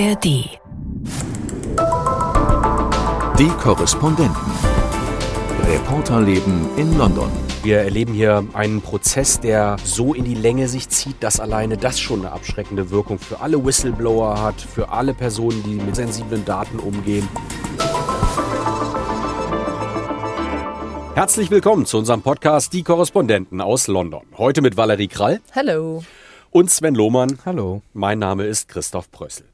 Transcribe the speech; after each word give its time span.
ARD. 0.00 0.24
Die 3.38 3.48
Korrespondenten. 3.60 4.34
Reporterleben 5.66 6.70
in 6.78 6.96
London. 6.96 7.30
Wir 7.62 7.80
erleben 7.80 8.14
hier 8.14 8.46
einen 8.54 8.80
Prozess, 8.80 9.40
der 9.40 9.76
so 9.84 10.14
in 10.14 10.24
die 10.24 10.34
Länge 10.34 10.68
sich 10.68 10.88
zieht, 10.88 11.22
dass 11.22 11.38
alleine 11.38 11.76
das 11.76 12.00
schon 12.00 12.20
eine 12.20 12.32
abschreckende 12.32 12.88
Wirkung 12.90 13.18
für 13.18 13.40
alle 13.40 13.62
Whistleblower 13.62 14.40
hat, 14.40 14.58
für 14.58 14.88
alle 14.88 15.12
Personen, 15.12 15.62
die 15.64 15.74
mit 15.74 15.96
sensiblen 15.96 16.46
Daten 16.46 16.78
umgehen. 16.78 17.28
Herzlich 21.14 21.50
willkommen 21.50 21.84
zu 21.84 21.98
unserem 21.98 22.22
Podcast 22.22 22.72
Die 22.72 22.84
Korrespondenten 22.84 23.60
aus 23.60 23.86
London. 23.86 24.22
Heute 24.38 24.62
mit 24.62 24.78
Valerie 24.78 25.08
Krall. 25.08 25.42
Hallo. 25.54 26.02
Und 26.50 26.70
Sven 26.70 26.94
Lohmann. 26.94 27.38
Hallo. 27.44 27.82
Mein 27.92 28.18
Name 28.18 28.44
ist 28.44 28.66
Christoph 28.68 29.10
Prössel. 29.10 29.44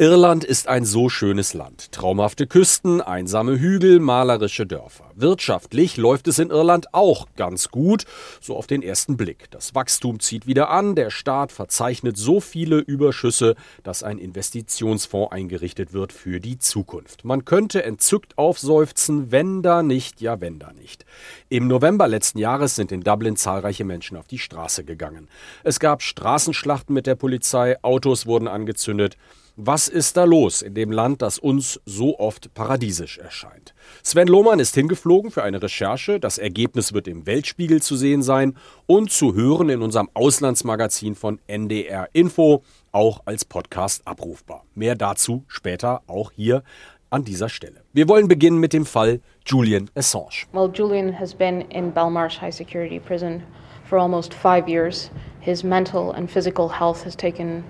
Irland 0.00 0.44
ist 0.44 0.66
ein 0.66 0.86
so 0.86 1.10
schönes 1.10 1.52
Land. 1.52 1.92
Traumhafte 1.92 2.46
Küsten, 2.46 3.02
einsame 3.02 3.58
Hügel, 3.58 4.00
malerische 4.00 4.64
Dörfer. 4.64 5.04
Wirtschaftlich 5.14 5.98
läuft 5.98 6.26
es 6.26 6.38
in 6.38 6.48
Irland 6.48 6.94
auch 6.94 7.26
ganz 7.36 7.68
gut, 7.68 8.06
so 8.40 8.56
auf 8.56 8.66
den 8.66 8.82
ersten 8.82 9.18
Blick. 9.18 9.50
Das 9.50 9.74
Wachstum 9.74 10.18
zieht 10.18 10.46
wieder 10.46 10.70
an, 10.70 10.94
der 10.94 11.10
Staat 11.10 11.52
verzeichnet 11.52 12.16
so 12.16 12.40
viele 12.40 12.78
Überschüsse, 12.78 13.56
dass 13.82 14.02
ein 14.02 14.16
Investitionsfonds 14.16 15.32
eingerichtet 15.32 15.92
wird 15.92 16.14
für 16.14 16.40
die 16.40 16.58
Zukunft. 16.58 17.26
Man 17.26 17.44
könnte 17.44 17.82
entzückt 17.82 18.38
aufseufzen, 18.38 19.30
wenn 19.30 19.60
da 19.60 19.82
nicht, 19.82 20.22
ja 20.22 20.40
wenn 20.40 20.58
da 20.58 20.72
nicht. 20.72 21.04
Im 21.50 21.68
November 21.68 22.08
letzten 22.08 22.38
Jahres 22.38 22.74
sind 22.74 22.90
in 22.90 23.02
Dublin 23.02 23.36
zahlreiche 23.36 23.84
Menschen 23.84 24.16
auf 24.16 24.28
die 24.28 24.38
Straße 24.38 24.82
gegangen. 24.82 25.28
Es 25.62 25.78
gab 25.78 26.00
Straßenschlachten 26.00 26.94
mit 26.94 27.06
der 27.06 27.16
Polizei, 27.16 27.76
Autos 27.82 28.24
wurden 28.24 28.48
angezündet. 28.48 29.18
Was 29.62 29.88
ist 29.88 30.16
da 30.16 30.24
los 30.24 30.62
in 30.62 30.72
dem 30.72 30.90
Land, 30.90 31.20
das 31.20 31.38
uns 31.38 31.82
so 31.84 32.18
oft 32.18 32.54
paradiesisch 32.54 33.18
erscheint? 33.18 33.74
Sven 34.02 34.26
Lohmann 34.26 34.58
ist 34.58 34.74
hingeflogen 34.74 35.30
für 35.30 35.42
eine 35.42 35.62
Recherche. 35.62 36.18
Das 36.18 36.38
Ergebnis 36.38 36.94
wird 36.94 37.06
im 37.06 37.26
Weltspiegel 37.26 37.82
zu 37.82 37.94
sehen 37.94 38.22
sein 38.22 38.56
und 38.86 39.10
zu 39.10 39.34
hören 39.34 39.68
in 39.68 39.82
unserem 39.82 40.08
Auslandsmagazin 40.14 41.14
von 41.14 41.40
NDR 41.46 42.08
Info, 42.14 42.62
auch 42.90 43.20
als 43.26 43.44
Podcast 43.44 44.00
abrufbar. 44.06 44.64
Mehr 44.74 44.94
dazu 44.94 45.44
später 45.46 46.00
auch 46.06 46.32
hier 46.32 46.62
an 47.10 47.24
dieser 47.24 47.50
Stelle. 47.50 47.82
Wir 47.92 48.08
wollen 48.08 48.28
beginnen 48.28 48.60
mit 48.60 48.72
dem 48.72 48.86
Fall 48.86 49.20
Julian 49.44 49.90
Assange. 49.94 50.46
Well, 50.54 50.70
Julian 50.72 51.20
has 51.20 51.34
been 51.34 51.60
in 51.70 51.92
Belmarsh 51.92 52.40
High 52.40 52.54
Security 52.54 52.98
Prison 52.98 53.42
for 53.84 53.98
almost 53.98 54.32
five 54.32 54.66
years. 54.70 55.10
His 55.38 55.62
mental 55.62 56.12
and 56.12 56.30
physical 56.30 56.70
health 56.70 57.04
has 57.04 57.14
taken 57.14 57.62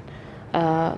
Uh. 0.53 0.97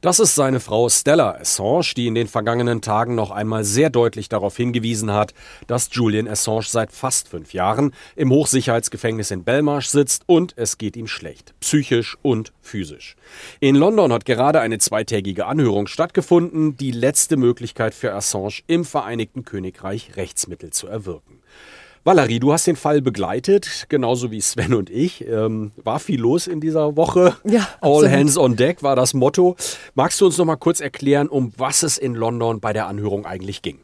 Das 0.00 0.20
ist 0.20 0.34
seine 0.34 0.60
Frau 0.60 0.88
Stella 0.88 1.30
Assange, 1.32 1.94
die 1.96 2.06
in 2.06 2.14
den 2.14 2.26
vergangenen 2.26 2.82
Tagen 2.82 3.14
noch 3.14 3.30
einmal 3.30 3.64
sehr 3.64 3.90
deutlich 3.90 4.28
darauf 4.28 4.56
hingewiesen 4.56 5.12
hat, 5.12 5.34
dass 5.66 5.88
Julian 5.92 6.28
Assange 6.28 6.64
seit 6.66 6.92
fast 6.92 7.28
fünf 7.28 7.52
Jahren 7.52 7.92
im 8.16 8.30
Hochsicherheitsgefängnis 8.30 9.30
in 9.30 9.44
Belmarsh 9.44 9.88
sitzt 9.88 10.24
und 10.26 10.54
es 10.56 10.78
geht 10.78 10.96
ihm 10.96 11.06
schlecht, 11.06 11.54
psychisch 11.60 12.18
und 12.22 12.52
physisch. 12.60 13.16
In 13.60 13.76
London 13.76 14.12
hat 14.12 14.24
gerade 14.24 14.60
eine 14.60 14.78
zweitägige 14.78 15.46
Anhörung 15.46 15.86
stattgefunden, 15.86 16.76
die 16.76 16.92
letzte 16.92 17.36
Möglichkeit 17.36 17.94
für 17.94 18.12
Assange 18.14 18.62
im 18.66 18.84
Vereinigten 18.84 19.44
Königreich 19.44 20.16
Rechtsmittel 20.16 20.70
zu 20.70 20.86
erwirken. 20.86 21.40
Valerie, 22.02 22.40
du 22.40 22.50
hast 22.50 22.66
den 22.66 22.76
Fall 22.76 23.02
begleitet, 23.02 23.84
genauso 23.90 24.30
wie 24.30 24.40
Sven 24.40 24.72
und 24.72 24.88
ich. 24.88 25.26
Ähm, 25.28 25.72
war 25.84 26.00
viel 26.00 26.18
los 26.18 26.46
in 26.46 26.58
dieser 26.58 26.96
Woche. 26.96 27.36
Ja, 27.44 27.68
All 27.82 28.10
hands 28.10 28.38
on 28.38 28.56
deck 28.56 28.82
war 28.82 28.96
das 28.96 29.12
Motto. 29.12 29.54
Magst 29.94 30.18
du 30.20 30.26
uns 30.26 30.38
noch 30.38 30.46
mal 30.46 30.56
kurz 30.56 30.80
erklären, 30.80 31.28
um 31.28 31.52
was 31.58 31.82
es 31.82 31.98
in 31.98 32.14
London 32.14 32.58
bei 32.58 32.72
der 32.72 32.86
Anhörung 32.86 33.26
eigentlich 33.26 33.60
ging? 33.60 33.80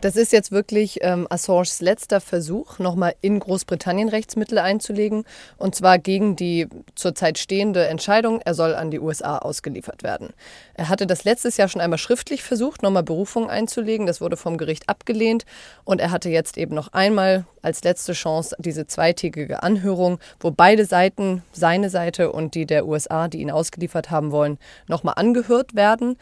Das 0.00 0.16
ist 0.16 0.32
jetzt 0.32 0.50
wirklich 0.50 1.00
ähm, 1.02 1.26
Assanges 1.28 1.82
letzter 1.82 2.22
Versuch, 2.22 2.78
nochmal 2.78 3.14
in 3.20 3.38
Großbritannien 3.38 4.08
Rechtsmittel 4.08 4.58
einzulegen. 4.58 5.24
Und 5.58 5.74
zwar 5.74 5.98
gegen 5.98 6.36
die 6.36 6.68
zurzeit 6.94 7.36
stehende 7.38 7.86
Entscheidung, 7.86 8.40
er 8.42 8.54
soll 8.54 8.74
an 8.74 8.90
die 8.90 8.98
USA 8.98 9.36
ausgeliefert 9.36 10.02
werden. 10.02 10.30
Er 10.72 10.88
hatte 10.88 11.06
das 11.06 11.24
letztes 11.24 11.58
Jahr 11.58 11.68
schon 11.68 11.82
einmal 11.82 11.98
schriftlich 11.98 12.42
versucht, 12.42 12.82
nochmal 12.82 13.02
Berufung 13.02 13.50
einzulegen. 13.50 14.06
Das 14.06 14.22
wurde 14.22 14.38
vom 14.38 14.56
Gericht 14.56 14.88
abgelehnt. 14.88 15.44
Und 15.84 16.00
er 16.00 16.10
hatte 16.10 16.30
jetzt 16.30 16.56
eben 16.56 16.74
noch 16.74 16.94
einmal 16.94 17.44
als 17.62 17.84
letzte 17.84 18.12
Chance 18.12 18.56
diese 18.58 18.86
zweitägige 18.86 19.62
Anhörung, 19.62 20.18
wo 20.38 20.50
beide 20.50 20.86
Seiten, 20.86 21.42
seine 21.52 21.90
Seite 21.90 22.32
und 22.32 22.54
die 22.54 22.64
der 22.64 22.86
USA, 22.86 23.28
die 23.28 23.40
ihn 23.40 23.50
ausgeliefert 23.50 24.10
haben 24.10 24.32
wollen, 24.32 24.58
nochmal 24.86 25.14
angehört 25.16 25.74
werden. 25.74 26.16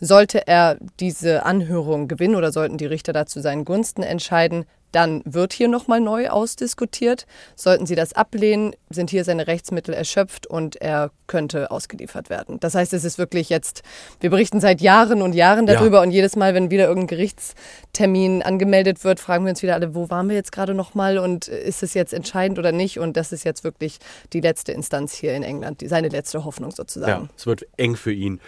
Sollte 0.00 0.46
er 0.46 0.76
diese 1.00 1.44
Anhörung 1.44 2.08
gewinnen 2.08 2.36
oder 2.36 2.52
sollten 2.52 2.78
die 2.78 2.86
Richter 2.86 3.12
da 3.24 3.26
zu 3.26 3.40
seinen 3.40 3.64
Gunsten 3.64 4.02
entscheiden, 4.02 4.66
dann 4.92 5.22
wird 5.24 5.52
hier 5.52 5.66
nochmal 5.66 5.98
neu 5.98 6.28
ausdiskutiert. 6.28 7.26
Sollten 7.56 7.84
sie 7.84 7.96
das 7.96 8.12
ablehnen, 8.12 8.76
sind 8.90 9.10
hier 9.10 9.24
seine 9.24 9.48
Rechtsmittel 9.48 9.92
erschöpft 9.92 10.46
und 10.46 10.76
er 10.76 11.10
könnte 11.26 11.72
ausgeliefert 11.72 12.30
werden. 12.30 12.60
Das 12.60 12.76
heißt, 12.76 12.92
es 12.92 13.02
ist 13.02 13.18
wirklich 13.18 13.48
jetzt, 13.48 13.82
wir 14.20 14.30
berichten 14.30 14.60
seit 14.60 14.80
Jahren 14.80 15.20
und 15.20 15.34
Jahren 15.34 15.66
darüber 15.66 15.96
ja. 15.96 16.02
und 16.04 16.12
jedes 16.12 16.36
Mal, 16.36 16.54
wenn 16.54 16.70
wieder 16.70 16.86
irgendein 16.86 17.08
Gerichtstermin 17.08 18.42
angemeldet 18.42 19.02
wird, 19.02 19.18
fragen 19.18 19.44
wir 19.44 19.50
uns 19.50 19.64
wieder 19.64 19.74
alle, 19.74 19.96
wo 19.96 20.10
waren 20.10 20.28
wir 20.28 20.36
jetzt 20.36 20.52
gerade 20.52 20.74
nochmal 20.74 21.18
und 21.18 21.48
ist 21.48 21.82
es 21.82 21.94
jetzt 21.94 22.14
entscheidend 22.14 22.60
oder 22.60 22.70
nicht? 22.70 23.00
Und 23.00 23.16
das 23.16 23.32
ist 23.32 23.42
jetzt 23.42 23.64
wirklich 23.64 23.98
die 24.32 24.40
letzte 24.40 24.70
Instanz 24.70 25.12
hier 25.14 25.34
in 25.34 25.42
England, 25.42 25.82
seine 25.84 26.08
letzte 26.08 26.44
Hoffnung 26.44 26.70
sozusagen. 26.70 27.24
Ja, 27.24 27.28
es 27.36 27.46
wird 27.46 27.66
eng 27.76 27.96
für 27.96 28.12
ihn. 28.12 28.38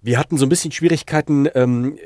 Wir 0.00 0.18
hatten 0.18 0.38
so 0.38 0.46
ein 0.46 0.48
bisschen 0.48 0.72
Schwierigkeiten, 0.72 1.46
ähm, 1.54 1.98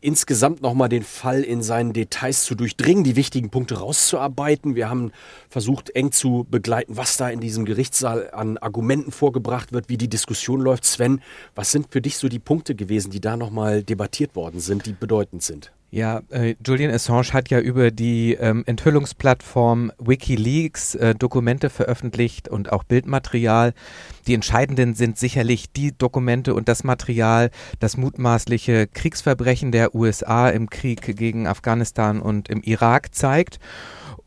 insgesamt 0.00 0.62
nochmal 0.62 0.88
den 0.88 1.02
Fall 1.02 1.42
in 1.42 1.62
seinen 1.62 1.92
Details 1.92 2.44
zu 2.44 2.54
durchdringen, 2.54 3.04
die 3.04 3.16
wichtigen 3.16 3.50
Punkte 3.50 3.78
rauszuarbeiten. 3.78 4.74
Wir 4.74 4.88
haben 4.88 5.12
versucht, 5.48 5.90
eng 5.90 6.12
zu 6.12 6.46
begleiten, 6.50 6.96
was 6.96 7.16
da 7.16 7.28
in 7.28 7.40
diesem 7.40 7.64
Gerichtssaal 7.64 8.30
an 8.32 8.58
Argumenten 8.58 9.12
vorgebracht 9.12 9.72
wird, 9.72 9.88
wie 9.88 9.98
die 9.98 10.08
Diskussion 10.08 10.60
läuft. 10.60 10.84
Sven, 10.84 11.20
was 11.54 11.72
sind 11.72 11.90
für 11.90 12.00
dich 12.00 12.16
so 12.16 12.28
die 12.28 12.38
Punkte 12.38 12.74
gewesen, 12.74 13.10
die 13.10 13.20
da 13.20 13.36
nochmal 13.36 13.82
debattiert 13.82 14.36
worden 14.36 14.60
sind, 14.60 14.86
die 14.86 14.92
bedeutend 14.92 15.42
sind? 15.42 15.72
Ja, 15.90 16.20
äh, 16.28 16.54
Julian 16.64 16.92
Assange 16.92 17.32
hat 17.32 17.48
ja 17.48 17.60
über 17.60 17.90
die 17.90 18.34
ähm, 18.34 18.62
Enthüllungsplattform 18.66 19.90
Wikileaks 19.98 20.94
äh, 20.94 21.14
Dokumente 21.14 21.70
veröffentlicht 21.70 22.46
und 22.46 22.70
auch 22.72 22.84
Bildmaterial. 22.84 23.72
Die 24.26 24.34
entscheidenden 24.34 24.92
sind 24.92 25.16
sicherlich 25.16 25.72
die 25.72 25.96
Dokumente 25.96 26.52
und 26.52 26.68
das 26.68 26.84
Material, 26.84 27.50
das 27.80 27.96
mutmaßliche 27.96 28.86
Kriegsverbrechen 28.86 29.72
der 29.72 29.94
USA 29.94 30.50
im 30.50 30.68
Krieg 30.68 31.16
gegen 31.16 31.46
Afghanistan 31.46 32.20
und 32.20 32.50
im 32.50 32.62
Irak 32.62 33.14
zeigt. 33.14 33.58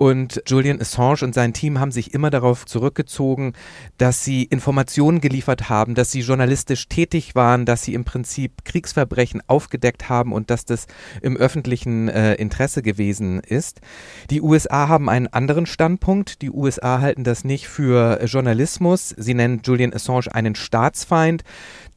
Und 0.01 0.41
Julian 0.47 0.81
Assange 0.81 1.21
und 1.21 1.35
sein 1.35 1.53
Team 1.53 1.79
haben 1.79 1.91
sich 1.91 2.15
immer 2.15 2.31
darauf 2.31 2.65
zurückgezogen, 2.65 3.53
dass 3.99 4.25
sie 4.25 4.45
Informationen 4.45 5.21
geliefert 5.21 5.69
haben, 5.69 5.93
dass 5.93 6.11
sie 6.11 6.21
journalistisch 6.21 6.87
tätig 6.89 7.35
waren, 7.35 7.67
dass 7.67 7.83
sie 7.83 7.93
im 7.93 8.03
Prinzip 8.03 8.65
Kriegsverbrechen 8.65 9.43
aufgedeckt 9.45 10.09
haben 10.09 10.33
und 10.33 10.49
dass 10.49 10.65
das 10.65 10.87
im 11.21 11.37
öffentlichen 11.37 12.09
äh, 12.09 12.33
Interesse 12.33 12.81
gewesen 12.81 13.41
ist. 13.41 13.81
Die 14.31 14.41
USA 14.41 14.87
haben 14.87 15.07
einen 15.07 15.27
anderen 15.27 15.67
Standpunkt. 15.67 16.41
Die 16.41 16.49
USA 16.49 16.99
halten 16.99 17.23
das 17.23 17.43
nicht 17.43 17.67
für 17.67 18.25
Journalismus. 18.25 19.09
Sie 19.09 19.35
nennen 19.35 19.61
Julian 19.63 19.93
Assange 19.93 20.33
einen 20.33 20.55
Staatsfeind 20.55 21.43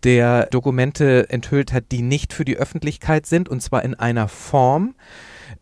der 0.02 0.44
Dokumente 0.48 1.30
enthüllt 1.30 1.72
hat, 1.72 1.84
die 1.90 2.02
nicht 2.02 2.34
für 2.34 2.44
die 2.44 2.58
Öffentlichkeit 2.58 3.24
sind, 3.24 3.48
und 3.48 3.62
zwar 3.62 3.82
in 3.82 3.94
einer 3.94 4.28
Form, 4.28 4.94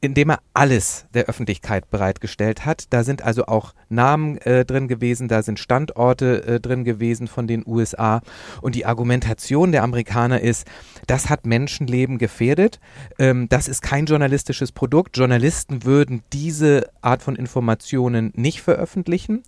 indem 0.03 0.31
er 0.31 0.41
alles 0.53 1.07
der 1.15 1.27
Öffentlichkeit 1.27 1.89
bereitgestellt 1.89 2.67
hat. 2.67 2.93
Da 2.93 3.05
sind 3.05 3.23
also 3.23 3.47
auch 3.47 3.73
Namen 3.89 4.37
äh, 4.39 4.65
drin 4.65 4.89
gewesen, 4.89 5.29
da 5.29 5.43
sind 5.43 5.61
Standorte 5.61 6.45
äh, 6.45 6.61
drin 6.61 6.83
gewesen 6.83 7.29
von 7.29 7.47
den 7.47 7.63
USA. 7.65 8.21
Und 8.61 8.75
die 8.75 8.85
Argumentation 8.85 9.71
der 9.71 9.85
Amerikaner 9.85 10.41
ist, 10.41 10.67
das 11.07 11.31
hat 11.31 11.47
Menschenleben 11.47 12.19
gefährdet. 12.19 12.81
Ähm, 13.21 13.49
das 13.49 13.69
ist 13.69 13.81
kein 13.81 14.07
journalistisches 14.07 14.73
Produkt. 14.73 15.17
Journalisten 15.17 15.85
würden 15.85 16.25
diese 16.33 16.91
Art 17.01 17.23
von 17.23 17.37
Informationen 17.37 18.33
nicht 18.35 18.61
veröffentlichen. 18.61 19.45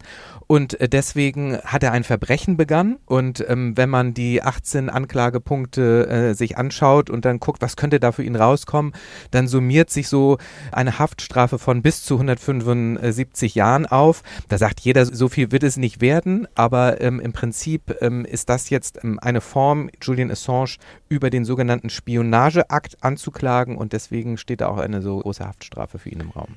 Und 0.47 0.81
äh, 0.81 0.89
deswegen 0.89 1.59
hat 1.65 1.83
er 1.83 1.91
ein 1.91 2.05
Verbrechen 2.05 2.57
begangen. 2.57 2.99
Und 3.07 3.45
ähm, 3.49 3.77
wenn 3.77 3.91
man 3.91 4.15
die 4.15 4.41
18 4.41 4.89
Anklagepunkte 4.89 6.07
äh, 6.07 6.35
sich 6.35 6.57
anschaut 6.57 7.11
und 7.11 7.25
dann 7.25 7.41
guckt, 7.41 7.61
was 7.61 7.75
könnte 7.75 7.99
da 7.99 8.13
für 8.13 8.23
ihn 8.23 8.37
rauskommen, 8.37 8.93
dann 9.33 9.49
summiert 9.49 9.91
sich 9.91 10.07
so 10.09 10.39
eine 10.73 10.99
Haftstrafe 10.99 11.59
von 11.59 11.83
bis 11.83 12.03
zu 12.05 12.15
175 12.15 13.55
Jahren 13.55 13.87
auf. 13.87 14.23
Da 14.49 14.59
sagt 14.59 14.81
jeder, 14.81 15.05
so 15.07 15.29
viel 15.29 15.53
wird 15.53 15.63
es 15.63 15.77
nicht 15.77 16.01
werden, 16.01 16.47
aber 16.55 17.01
ähm, 17.01 17.21
im 17.21 17.33
Prinzip 17.33 17.97
ähm, 18.01 18.25
ist 18.25 18.49
das 18.49 18.71
jetzt 18.71 19.03
ähm, 19.05 19.19
eine 19.21 19.41
Form, 19.41 19.91
Julian 20.01 20.31
Assange 20.31 20.77
über 21.09 21.31
den 21.31 21.45
sogenannten 21.45 21.91
Spionageakt 21.91 23.03
anzuklagen 23.03 23.77
und 23.77 23.93
deswegen 23.93 24.37
steht 24.37 24.61
da 24.61 24.69
auch 24.69 24.79
eine 24.79 25.03
so 25.03 25.19
große 25.19 25.45
Haftstrafe 25.47 25.99
für 25.99 26.11
ihn 26.11 26.21
im 26.21 26.31
Raum. 26.31 26.57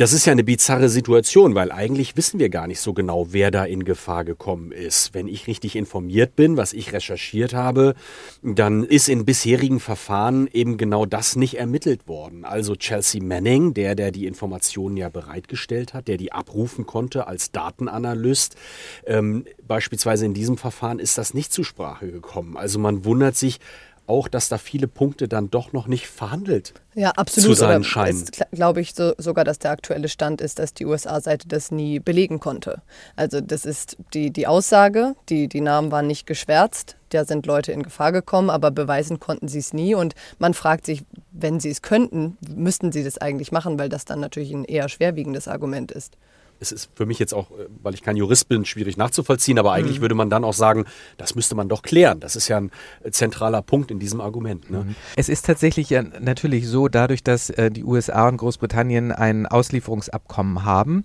Das 0.00 0.14
ist 0.14 0.24
ja 0.24 0.32
eine 0.32 0.44
bizarre 0.44 0.88
Situation, 0.88 1.54
weil 1.54 1.70
eigentlich 1.70 2.16
wissen 2.16 2.40
wir 2.40 2.48
gar 2.48 2.66
nicht 2.66 2.80
so 2.80 2.94
genau, 2.94 3.34
wer 3.34 3.50
da 3.50 3.66
in 3.66 3.84
Gefahr 3.84 4.24
gekommen 4.24 4.72
ist. 4.72 5.12
Wenn 5.12 5.28
ich 5.28 5.46
richtig 5.46 5.76
informiert 5.76 6.36
bin, 6.36 6.56
was 6.56 6.72
ich 6.72 6.94
recherchiert 6.94 7.52
habe, 7.52 7.94
dann 8.42 8.82
ist 8.82 9.10
in 9.10 9.26
bisherigen 9.26 9.78
Verfahren 9.78 10.48
eben 10.54 10.78
genau 10.78 11.04
das 11.04 11.36
nicht 11.36 11.58
ermittelt 11.58 12.08
worden. 12.08 12.46
Also 12.46 12.76
Chelsea 12.76 13.22
Manning, 13.22 13.74
der, 13.74 13.94
der 13.94 14.10
die 14.10 14.24
Informationen 14.24 14.96
ja 14.96 15.10
bereitgestellt 15.10 15.92
hat, 15.92 16.08
der 16.08 16.16
die 16.16 16.32
abrufen 16.32 16.86
konnte 16.86 17.26
als 17.26 17.52
Datenanalyst, 17.52 18.56
ähm, 19.04 19.44
beispielsweise 19.68 20.24
in 20.24 20.32
diesem 20.32 20.56
Verfahren 20.56 20.98
ist 20.98 21.18
das 21.18 21.34
nicht 21.34 21.52
zur 21.52 21.66
Sprache 21.66 22.10
gekommen. 22.10 22.56
Also 22.56 22.78
man 22.78 23.04
wundert 23.04 23.36
sich, 23.36 23.60
auch, 24.06 24.28
dass 24.28 24.48
da 24.48 24.58
viele 24.58 24.88
Punkte 24.88 25.28
dann 25.28 25.50
doch 25.50 25.72
noch 25.72 25.86
nicht 25.86 26.08
verhandelt 26.08 26.74
ja, 26.94 27.10
absolut. 27.10 27.50
zu 27.50 27.54
sein 27.54 27.84
scheinen. 27.84 28.24
Glaube 28.52 28.80
ich 28.80 28.94
so, 28.94 29.12
sogar, 29.18 29.44
dass 29.44 29.58
der 29.58 29.70
aktuelle 29.70 30.08
Stand 30.08 30.40
ist, 30.40 30.58
dass 30.58 30.74
die 30.74 30.86
USA-Seite 30.86 31.48
das 31.48 31.70
nie 31.70 32.00
belegen 32.00 32.40
konnte. 32.40 32.82
Also 33.16 33.40
das 33.40 33.64
ist 33.64 33.96
die, 34.12 34.30
die 34.30 34.46
Aussage, 34.46 35.14
die, 35.28 35.48
die 35.48 35.60
Namen 35.60 35.92
waren 35.92 36.06
nicht 36.06 36.26
geschwärzt, 36.26 36.96
da 37.10 37.24
sind 37.24 37.46
Leute 37.46 37.72
in 37.72 37.82
Gefahr 37.82 38.12
gekommen, 38.12 38.50
aber 38.50 38.70
beweisen 38.70 39.20
konnten 39.20 39.48
sie 39.48 39.58
es 39.58 39.72
nie. 39.72 39.94
Und 39.94 40.14
man 40.38 40.54
fragt 40.54 40.86
sich, 40.86 41.02
wenn 41.32 41.60
sie 41.60 41.70
es 41.70 41.82
könnten, 41.82 42.36
müssten 42.48 42.92
sie 42.92 43.04
das 43.04 43.18
eigentlich 43.18 43.52
machen, 43.52 43.78
weil 43.78 43.88
das 43.88 44.04
dann 44.04 44.20
natürlich 44.20 44.52
ein 44.52 44.64
eher 44.64 44.88
schwerwiegendes 44.88 45.48
Argument 45.48 45.92
ist 45.92 46.16
es 46.60 46.72
ist 46.72 46.90
für 46.94 47.06
mich 47.06 47.18
jetzt 47.18 47.34
auch, 47.34 47.50
äh, 47.50 47.66
weil 47.82 47.94
ich 47.94 48.02
kein 48.02 48.16
Jurist 48.16 48.48
bin, 48.48 48.64
schwierig 48.64 48.96
nachzuvollziehen, 48.96 49.58
aber 49.58 49.72
eigentlich 49.72 49.98
mhm. 49.98 50.02
würde 50.02 50.14
man 50.14 50.30
dann 50.30 50.44
auch 50.44 50.52
sagen, 50.52 50.84
das 51.16 51.34
müsste 51.34 51.54
man 51.54 51.68
doch 51.68 51.82
klären. 51.82 52.20
Das 52.20 52.36
ist 52.36 52.48
ja 52.48 52.58
ein 52.58 52.70
äh, 53.02 53.10
zentraler 53.10 53.62
Punkt 53.62 53.90
in 53.90 53.98
diesem 53.98 54.20
Argument. 54.20 54.70
Ne? 54.70 54.84
Mhm. 54.84 54.94
Es 55.16 55.28
ist 55.28 55.46
tatsächlich 55.46 55.90
ja 55.90 56.02
natürlich 56.02 56.68
so, 56.68 56.88
dadurch, 56.88 57.24
dass 57.24 57.50
äh, 57.50 57.70
die 57.70 57.84
USA 57.84 58.28
und 58.28 58.36
Großbritannien 58.36 59.12
ein 59.12 59.46
Auslieferungsabkommen 59.46 60.64
haben, 60.64 61.04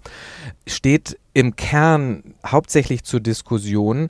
steht 0.68 1.18
im 1.36 1.58
Kern 1.58 2.24
hauptsächlich 2.46 3.04
zur 3.04 3.20
Diskussion, 3.20 4.08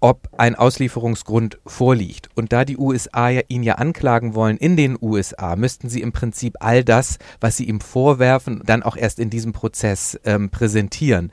ob 0.00 0.28
ein 0.36 0.56
Auslieferungsgrund 0.56 1.58
vorliegt. 1.64 2.28
Und 2.34 2.52
da 2.52 2.64
die 2.64 2.76
USA 2.76 3.28
ja 3.28 3.42
ihn 3.46 3.62
ja 3.62 3.76
anklagen 3.76 4.34
wollen 4.34 4.56
in 4.56 4.76
den 4.76 4.98
USA, 5.00 5.54
müssten 5.54 5.88
sie 5.88 6.02
im 6.02 6.10
Prinzip 6.10 6.56
all 6.58 6.82
das, 6.82 7.18
was 7.40 7.56
sie 7.56 7.68
ihm 7.68 7.80
vorwerfen, 7.80 8.60
dann 8.66 8.82
auch 8.82 8.96
erst 8.96 9.20
in 9.20 9.30
diesem 9.30 9.52
Prozess 9.52 10.18
ähm, 10.24 10.50
präsentieren. 10.50 11.30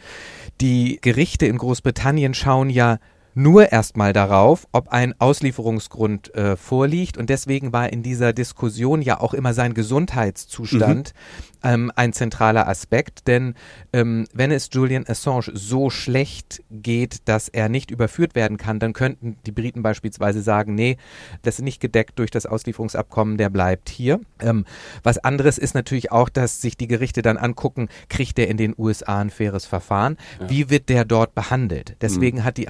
Die 0.62 1.00
Gerichte 1.02 1.48
in 1.48 1.58
Großbritannien 1.58 2.36
schauen 2.36 2.70
ja 2.70 3.00
nur 3.34 3.72
erstmal 3.72 4.14
darauf, 4.14 4.68
ob 4.72 4.90
ein 4.90 5.14
Auslieferungsgrund 5.20 6.34
äh, 6.36 6.56
vorliegt. 6.56 7.18
Und 7.18 7.30
deswegen 7.30 7.74
war 7.74 7.92
in 7.92 8.04
dieser 8.04 8.34
Diskussion 8.34 9.02
ja 9.02 9.20
auch 9.20 9.34
immer 9.34 9.54
sein 9.54 9.74
Gesundheitszustand 9.74 11.14
mhm 11.14 11.52
ähm, 11.64 11.92
ein 11.96 12.14
zentraler 12.14 12.68
Aspekt, 12.68 13.28
denn 13.28 13.56
ähm, 13.94 14.28
wenn 14.34 14.52
es 14.52 14.70
Julian 14.72 15.06
Assange 15.08 15.52
so 15.54 15.90
schlecht 15.90 16.64
geht, 16.70 17.28
dass 17.28 17.48
er 17.50 17.70
nicht 17.70 17.92
überführt 17.92 18.36
werden 18.36 18.58
kann, 18.58 18.80
dann 18.80 18.94
könnten 18.94 19.38
die 19.46 19.52
Briten 19.52 19.84
beispielsweise 19.84 20.42
sagen, 20.42 20.76
nee, 20.76 20.98
das 21.44 21.60
ist 21.60 21.64
nicht 21.64 21.80
gedeckt 21.80 22.20
durch 22.20 22.32
das 22.32 22.46
Auslieferungsabkommen, 22.46 23.38
der 23.38 23.50
bleibt 23.50 23.90
hier. 23.90 24.20
Ähm, 24.40 24.66
was 25.04 25.18
anderes 25.20 25.58
ist 25.58 25.76
natürlich 25.76 26.12
auch, 26.12 26.30
dass 26.30 26.62
sich 26.62 26.78
die 26.78 26.88
Gerichte 26.88 27.22
dann 27.22 27.38
angucken, 27.38 27.90
kriegt 28.10 28.38
der 28.38 28.48
in 28.48 28.58
den 28.58 28.74
USA 28.78 29.20
ein 29.20 29.30
faires 29.30 29.66
Verfahren? 29.66 30.18
Ja. 30.40 30.50
Wie 30.50 30.70
wird 30.70 30.90
der 30.90 31.06
dort 31.06 31.36
behandelt? 31.36 31.96
Deswegen 32.02 32.40
mhm. 32.40 32.44
hat 32.44 32.58
die 32.58 32.70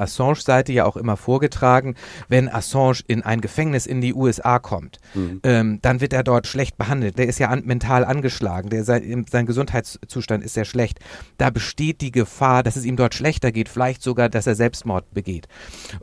Assange-Seite 0.51 0.73
ja 0.73 0.85
auch 0.85 0.97
immer 0.97 1.17
vorgetragen, 1.17 1.95
wenn 2.27 2.49
Assange 2.49 3.01
in 3.07 3.23
ein 3.23 3.41
Gefängnis 3.41 3.85
in 3.85 4.01
die 4.01 4.13
USA 4.13 4.59
kommt, 4.59 4.97
mhm. 5.13 5.39
ähm, 5.43 5.79
dann 5.81 6.01
wird 6.01 6.13
er 6.13 6.23
dort 6.23 6.47
schlecht 6.47 6.77
behandelt. 6.77 7.17
Der 7.17 7.27
ist 7.27 7.39
ja 7.39 7.49
an, 7.49 7.63
mental 7.65 8.03
angeschlagen, 8.05 8.69
der 8.69 8.83
sein, 8.83 9.25
sein 9.29 9.45
Gesundheitszustand 9.45 10.43
ist 10.43 10.53
sehr 10.53 10.65
schlecht. 10.65 10.99
Da 11.37 11.49
besteht 11.49 12.01
die 12.01 12.11
Gefahr, 12.11 12.63
dass 12.63 12.75
es 12.75 12.85
ihm 12.85 12.95
dort 12.95 13.15
schlechter 13.15 13.51
geht, 13.51 13.69
vielleicht 13.69 14.01
sogar, 14.03 14.29
dass 14.29 14.47
er 14.47 14.55
Selbstmord 14.55 15.13
begeht. 15.13 15.47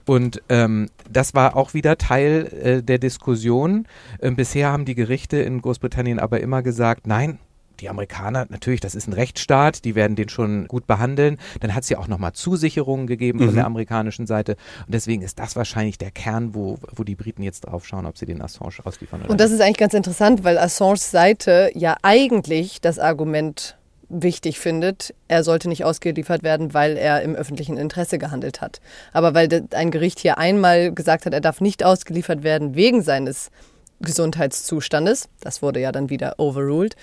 Und 0.06 0.42
ähm, 0.48 0.88
das 1.10 1.34
war 1.34 1.56
auch 1.56 1.74
wieder 1.74 1.98
Teil 1.98 2.46
äh, 2.62 2.82
der 2.82 2.98
Diskussion. 2.98 3.86
Ähm, 4.20 4.36
bisher 4.36 4.72
haben 4.72 4.84
die 4.84 4.94
Gerichte 4.94 5.38
in 5.38 5.60
Großbritannien 5.60 6.18
aber 6.18 6.40
immer 6.40 6.62
gesagt, 6.62 7.06
nein, 7.06 7.38
die 7.80 7.88
Amerikaner, 7.88 8.46
natürlich, 8.48 8.80
das 8.80 8.94
ist 8.94 9.06
ein 9.06 9.12
Rechtsstaat, 9.12 9.84
die 9.84 9.94
werden 9.94 10.16
den 10.16 10.28
schon 10.28 10.66
gut 10.66 10.86
behandeln. 10.86 11.38
Dann 11.60 11.74
hat 11.74 11.84
es 11.84 11.88
ja 11.88 11.98
auch 11.98 12.08
nochmal 12.08 12.32
Zusicherungen 12.32 13.06
gegeben 13.06 13.40
mhm. 13.40 13.46
von 13.46 13.54
der 13.54 13.66
amerikanischen 13.66 14.26
Seite. 14.26 14.56
Und 14.86 14.94
deswegen 14.94 15.22
ist 15.22 15.38
das 15.38 15.56
wahrscheinlich 15.56 15.98
der 15.98 16.10
Kern, 16.10 16.54
wo, 16.54 16.78
wo 16.94 17.04
die 17.04 17.14
Briten 17.14 17.42
jetzt 17.42 17.62
drauf 17.62 17.86
schauen, 17.86 18.06
ob 18.06 18.18
sie 18.18 18.26
den 18.26 18.42
Assange 18.42 18.84
ausliefern 18.84 19.20
oder 19.22 19.30
Und 19.30 19.40
das 19.40 19.50
ist 19.50 19.60
eigentlich 19.60 19.78
ganz 19.78 19.94
interessant, 19.94 20.44
weil 20.44 20.58
Assanges 20.58 21.10
Seite 21.10 21.70
ja 21.74 21.96
eigentlich 22.02 22.80
das 22.80 22.98
Argument 22.98 23.78
wichtig 24.08 24.58
findet, 24.58 25.14
er 25.28 25.44
sollte 25.44 25.68
nicht 25.68 25.84
ausgeliefert 25.84 26.42
werden, 26.42 26.72
weil 26.72 26.96
er 26.96 27.22
im 27.22 27.34
öffentlichen 27.34 27.76
Interesse 27.76 28.18
gehandelt 28.18 28.60
hat. 28.60 28.80
Aber 29.12 29.34
weil 29.34 29.66
ein 29.72 29.90
Gericht 29.90 30.18
hier 30.18 30.38
einmal 30.38 30.92
gesagt 30.92 31.26
hat, 31.26 31.34
er 31.34 31.40
darf 31.40 31.60
nicht 31.60 31.84
ausgeliefert 31.84 32.42
werden 32.42 32.74
wegen 32.74 33.02
seines 33.02 33.50
Gesundheitszustandes, 34.00 35.28
das 35.40 35.60
wurde 35.60 35.80
ja 35.80 35.92
dann 35.92 36.08
wieder 36.08 36.38
overruled, 36.38 36.94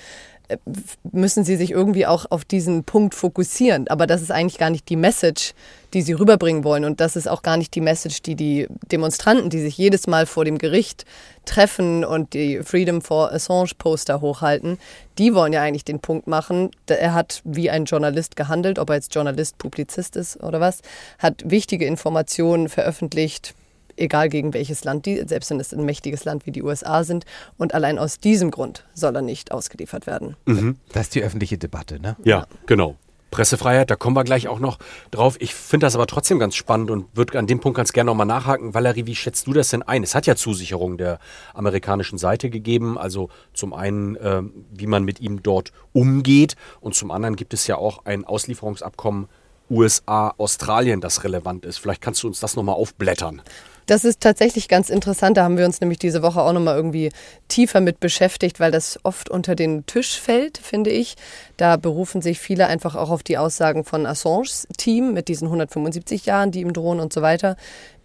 müssen 1.11 1.43
sie 1.43 1.55
sich 1.55 1.71
irgendwie 1.71 2.05
auch 2.05 2.25
auf 2.29 2.45
diesen 2.45 2.83
Punkt 2.83 3.15
fokussieren. 3.15 3.87
Aber 3.87 4.07
das 4.07 4.21
ist 4.21 4.31
eigentlich 4.31 4.57
gar 4.57 4.69
nicht 4.69 4.89
die 4.89 4.95
Message, 4.95 5.53
die 5.93 6.01
sie 6.01 6.13
rüberbringen 6.13 6.63
wollen. 6.63 6.85
Und 6.85 6.99
das 6.99 7.15
ist 7.15 7.27
auch 7.27 7.41
gar 7.41 7.57
nicht 7.57 7.73
die 7.75 7.81
Message, 7.81 8.21
die 8.21 8.35
die 8.35 8.67
Demonstranten, 8.91 9.49
die 9.49 9.61
sich 9.61 9.77
jedes 9.77 10.07
Mal 10.07 10.25
vor 10.25 10.45
dem 10.45 10.57
Gericht 10.57 11.05
treffen 11.45 12.03
und 12.03 12.33
die 12.33 12.61
Freedom 12.63 13.01
for 13.01 13.31
Assange 13.31 13.71
Poster 13.77 14.21
hochhalten, 14.21 14.77
die 15.17 15.33
wollen 15.33 15.53
ja 15.53 15.61
eigentlich 15.61 15.85
den 15.85 15.99
Punkt 15.99 16.27
machen, 16.27 16.71
er 16.87 17.13
hat 17.13 17.41
wie 17.43 17.69
ein 17.69 17.85
Journalist 17.85 18.35
gehandelt, 18.35 18.79
ob 18.79 18.89
er 18.89 18.95
jetzt 18.95 19.13
Journalist, 19.13 19.57
Publizist 19.57 20.15
ist 20.15 20.41
oder 20.43 20.59
was, 20.59 20.81
hat 21.19 21.43
wichtige 21.45 21.85
Informationen 21.85 22.67
veröffentlicht, 22.67 23.53
egal 23.97 24.29
gegen 24.29 24.53
welches 24.53 24.83
Land 24.83 25.05
die, 25.05 25.23
selbst 25.25 25.49
wenn 25.49 25.59
es 25.59 25.73
ein 25.73 25.85
mächtiges 25.85 26.25
Land 26.25 26.45
wie 26.45 26.51
die 26.51 26.63
USA 26.63 27.03
sind. 27.03 27.25
Und 27.57 27.73
allein 27.73 27.97
aus 27.99 28.19
diesem 28.19 28.51
Grund 28.51 28.85
soll 28.93 29.15
er 29.15 29.21
nicht 29.21 29.51
ausgeliefert 29.51 30.07
werden. 30.07 30.35
Mhm. 30.45 30.77
Das 30.91 31.03
ist 31.03 31.15
die 31.15 31.23
öffentliche 31.23 31.57
Debatte, 31.57 31.99
ne? 31.99 32.15
Ja, 32.23 32.47
genau. 32.65 32.95
Pressefreiheit, 33.35 33.91
da 33.91 33.97
kommen 33.97 34.15
wir 34.15 34.23
gleich 34.23 34.47
auch 34.47 34.59
noch 34.59 34.77
drauf. 35.11 35.35
Ich 35.39 35.53
finde 35.53 35.87
das 35.87 35.95
aber 35.95 36.07
trotzdem 36.07 36.39
ganz 36.39 36.55
spannend 36.55 36.89
und 36.89 37.07
würde 37.17 37.37
an 37.37 37.47
dem 37.47 37.59
Punkt 37.59 37.75
ganz 37.75 37.91
gerne 37.91 38.09
nochmal 38.09 38.25
nachhaken. 38.25 38.73
Valerie, 38.73 39.07
wie 39.07 39.15
schätzt 39.15 39.45
du 39.47 39.51
das 39.51 39.71
denn 39.71 39.83
ein? 39.83 40.03
Es 40.03 40.15
hat 40.15 40.25
ja 40.25 40.37
Zusicherungen 40.37 40.97
der 40.97 41.19
amerikanischen 41.53 42.17
Seite 42.17 42.49
gegeben. 42.49 42.97
Also 42.97 43.29
zum 43.53 43.73
einen, 43.73 44.15
äh, 44.15 44.41
wie 44.71 44.87
man 44.87 45.03
mit 45.03 45.19
ihm 45.19 45.43
dort 45.43 45.73
umgeht 45.91 46.55
und 46.79 46.95
zum 46.95 47.11
anderen 47.11 47.35
gibt 47.35 47.53
es 47.53 47.67
ja 47.67 47.75
auch 47.75 48.05
ein 48.05 48.23
Auslieferungsabkommen 48.23 49.27
USA-Australien, 49.69 51.01
das 51.01 51.23
relevant 51.23 51.65
ist. 51.65 51.77
Vielleicht 51.77 52.01
kannst 52.01 52.23
du 52.23 52.27
uns 52.27 52.39
das 52.39 52.55
nochmal 52.55 52.75
aufblättern. 52.75 53.41
Das 53.85 54.03
ist 54.03 54.19
tatsächlich 54.19 54.67
ganz 54.67 54.89
interessant. 54.89 55.37
Da 55.37 55.43
haben 55.43 55.57
wir 55.57 55.65
uns 55.65 55.79
nämlich 55.79 55.99
diese 55.99 56.23
Woche 56.23 56.41
auch 56.41 56.53
nochmal 56.53 56.75
irgendwie 56.75 57.11
tiefer 57.47 57.81
mit 57.81 57.99
beschäftigt, 57.99 58.59
weil 58.59 58.71
das 58.71 58.99
oft 59.03 59.29
unter 59.29 59.53
den 59.53 59.85
Tisch 59.85 60.19
fällt, 60.19 60.57
finde 60.57 60.89
ich. 60.89 61.15
Da 61.57 61.77
berufen 61.77 62.21
sich 62.21 62.39
viele 62.39 62.65
einfach 62.65 62.95
auch 62.95 63.11
auf 63.11 63.21
die 63.21 63.37
Aussagen 63.37 63.83
von 63.83 64.07
Assanges 64.07 64.67
Team 64.77 65.13
mit 65.13 65.27
diesen 65.27 65.45
175 65.45 66.25
Jahren, 66.25 66.49
die 66.49 66.61
ihm 66.61 66.73
drohen 66.73 66.99
und 66.99 67.13
so 67.13 67.21
weiter. 67.21 67.57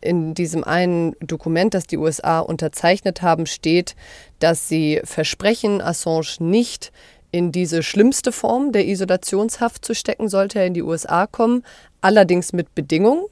In 0.03 0.35
diesem 0.35 0.65
einen 0.65 1.17
Dokument, 1.21 1.73
das 1.73 1.87
die 1.87 1.99
USA 1.99 2.41
unterzeichnet 2.41 3.23
haben, 3.23 3.47
steht, 3.47 3.97
dass 4.39 4.69
sie 4.69 5.01
versprechen, 5.05 5.81
Assange 5.81 6.37
nicht 6.41 6.93
in 7.33 7.53
diese 7.53 7.83
schlimmste 7.83 8.33
Form 8.33 8.73
der 8.73 8.87
Isolationshaft 8.87 9.85
zu 9.85 9.95
stecken, 9.95 10.29
sollte 10.29 10.59
er 10.59 10.67
in 10.67 10.75
die 10.75 10.83
USA 10.83 11.27
kommen, 11.27 11.65
allerdings 12.01 12.53
mit 12.53 12.75
Bedingungen. 12.75 13.25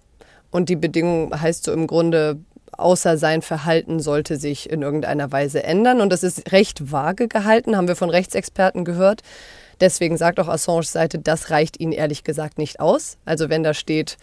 Und 0.50 0.68
die 0.68 0.76
Bedingung 0.76 1.38
heißt 1.38 1.64
so 1.64 1.72
im 1.72 1.86
Grunde, 1.86 2.38
außer 2.72 3.18
sein 3.18 3.42
Verhalten 3.42 4.00
sollte 4.00 4.36
sich 4.36 4.70
in 4.70 4.82
irgendeiner 4.82 5.30
Weise 5.32 5.62
ändern. 5.62 6.00
Und 6.00 6.10
das 6.10 6.22
ist 6.22 6.52
recht 6.52 6.90
vage 6.90 7.28
gehalten, 7.28 7.76
haben 7.76 7.88
wir 7.88 7.96
von 7.96 8.10
Rechtsexperten 8.10 8.84
gehört. 8.84 9.22
Deswegen 9.80 10.16
sagt 10.16 10.40
auch 10.40 10.48
Assange 10.48 10.84
Seite, 10.84 11.18
das 11.18 11.50
reicht 11.50 11.78
ihnen 11.80 11.92
ehrlich 11.92 12.24
gesagt 12.24 12.58
nicht 12.58 12.80
aus. 12.80 13.18
Also 13.24 13.48
wenn 13.48 13.62
da 13.62 13.74
steht, 13.74 14.16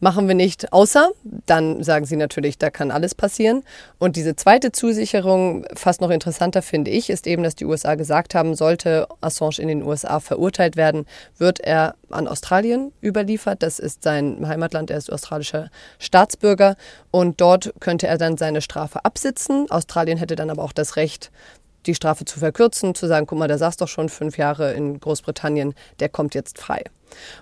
machen 0.00 0.28
wir 0.28 0.34
nicht, 0.34 0.72
außer, 0.72 1.10
dann 1.24 1.82
sagen 1.82 2.06
sie 2.06 2.16
natürlich, 2.16 2.58
da 2.58 2.70
kann 2.70 2.90
alles 2.90 3.14
passieren. 3.14 3.62
Und 3.98 4.16
diese 4.16 4.36
zweite 4.36 4.72
Zusicherung, 4.72 5.64
fast 5.74 6.00
noch 6.00 6.10
interessanter 6.10 6.62
finde 6.62 6.90
ich, 6.90 7.10
ist 7.10 7.26
eben, 7.26 7.42
dass 7.42 7.54
die 7.54 7.64
USA 7.64 7.94
gesagt 7.94 8.34
haben, 8.34 8.54
sollte 8.54 9.08
Assange 9.20 9.58
in 9.58 9.68
den 9.68 9.82
USA 9.82 10.20
verurteilt 10.20 10.76
werden, 10.76 11.06
wird 11.38 11.60
er 11.60 11.94
an 12.10 12.28
Australien 12.28 12.92
überliefert. 13.02 13.62
Das 13.62 13.78
ist 13.78 14.02
sein 14.02 14.46
Heimatland, 14.46 14.90
er 14.90 14.98
ist 14.98 15.12
australischer 15.12 15.70
Staatsbürger. 15.98 16.76
Und 17.10 17.40
dort 17.40 17.72
könnte 17.80 18.06
er 18.06 18.18
dann 18.18 18.36
seine 18.36 18.60
Strafe 18.60 19.04
absitzen. 19.04 19.70
Australien 19.70 20.18
hätte 20.18 20.36
dann 20.36 20.50
aber 20.50 20.62
auch 20.62 20.72
das 20.72 20.96
Recht, 20.96 21.30
die 21.86 21.94
Strafe 21.94 22.24
zu 22.24 22.38
verkürzen, 22.38 22.94
zu 22.94 23.06
sagen, 23.06 23.26
guck 23.26 23.38
mal, 23.38 23.48
der 23.48 23.58
saß 23.58 23.76
doch 23.76 23.88
schon 23.88 24.08
fünf 24.08 24.38
Jahre 24.38 24.72
in 24.72 25.00
Großbritannien, 25.00 25.74
der 26.00 26.08
kommt 26.08 26.34
jetzt 26.34 26.58
frei. 26.58 26.82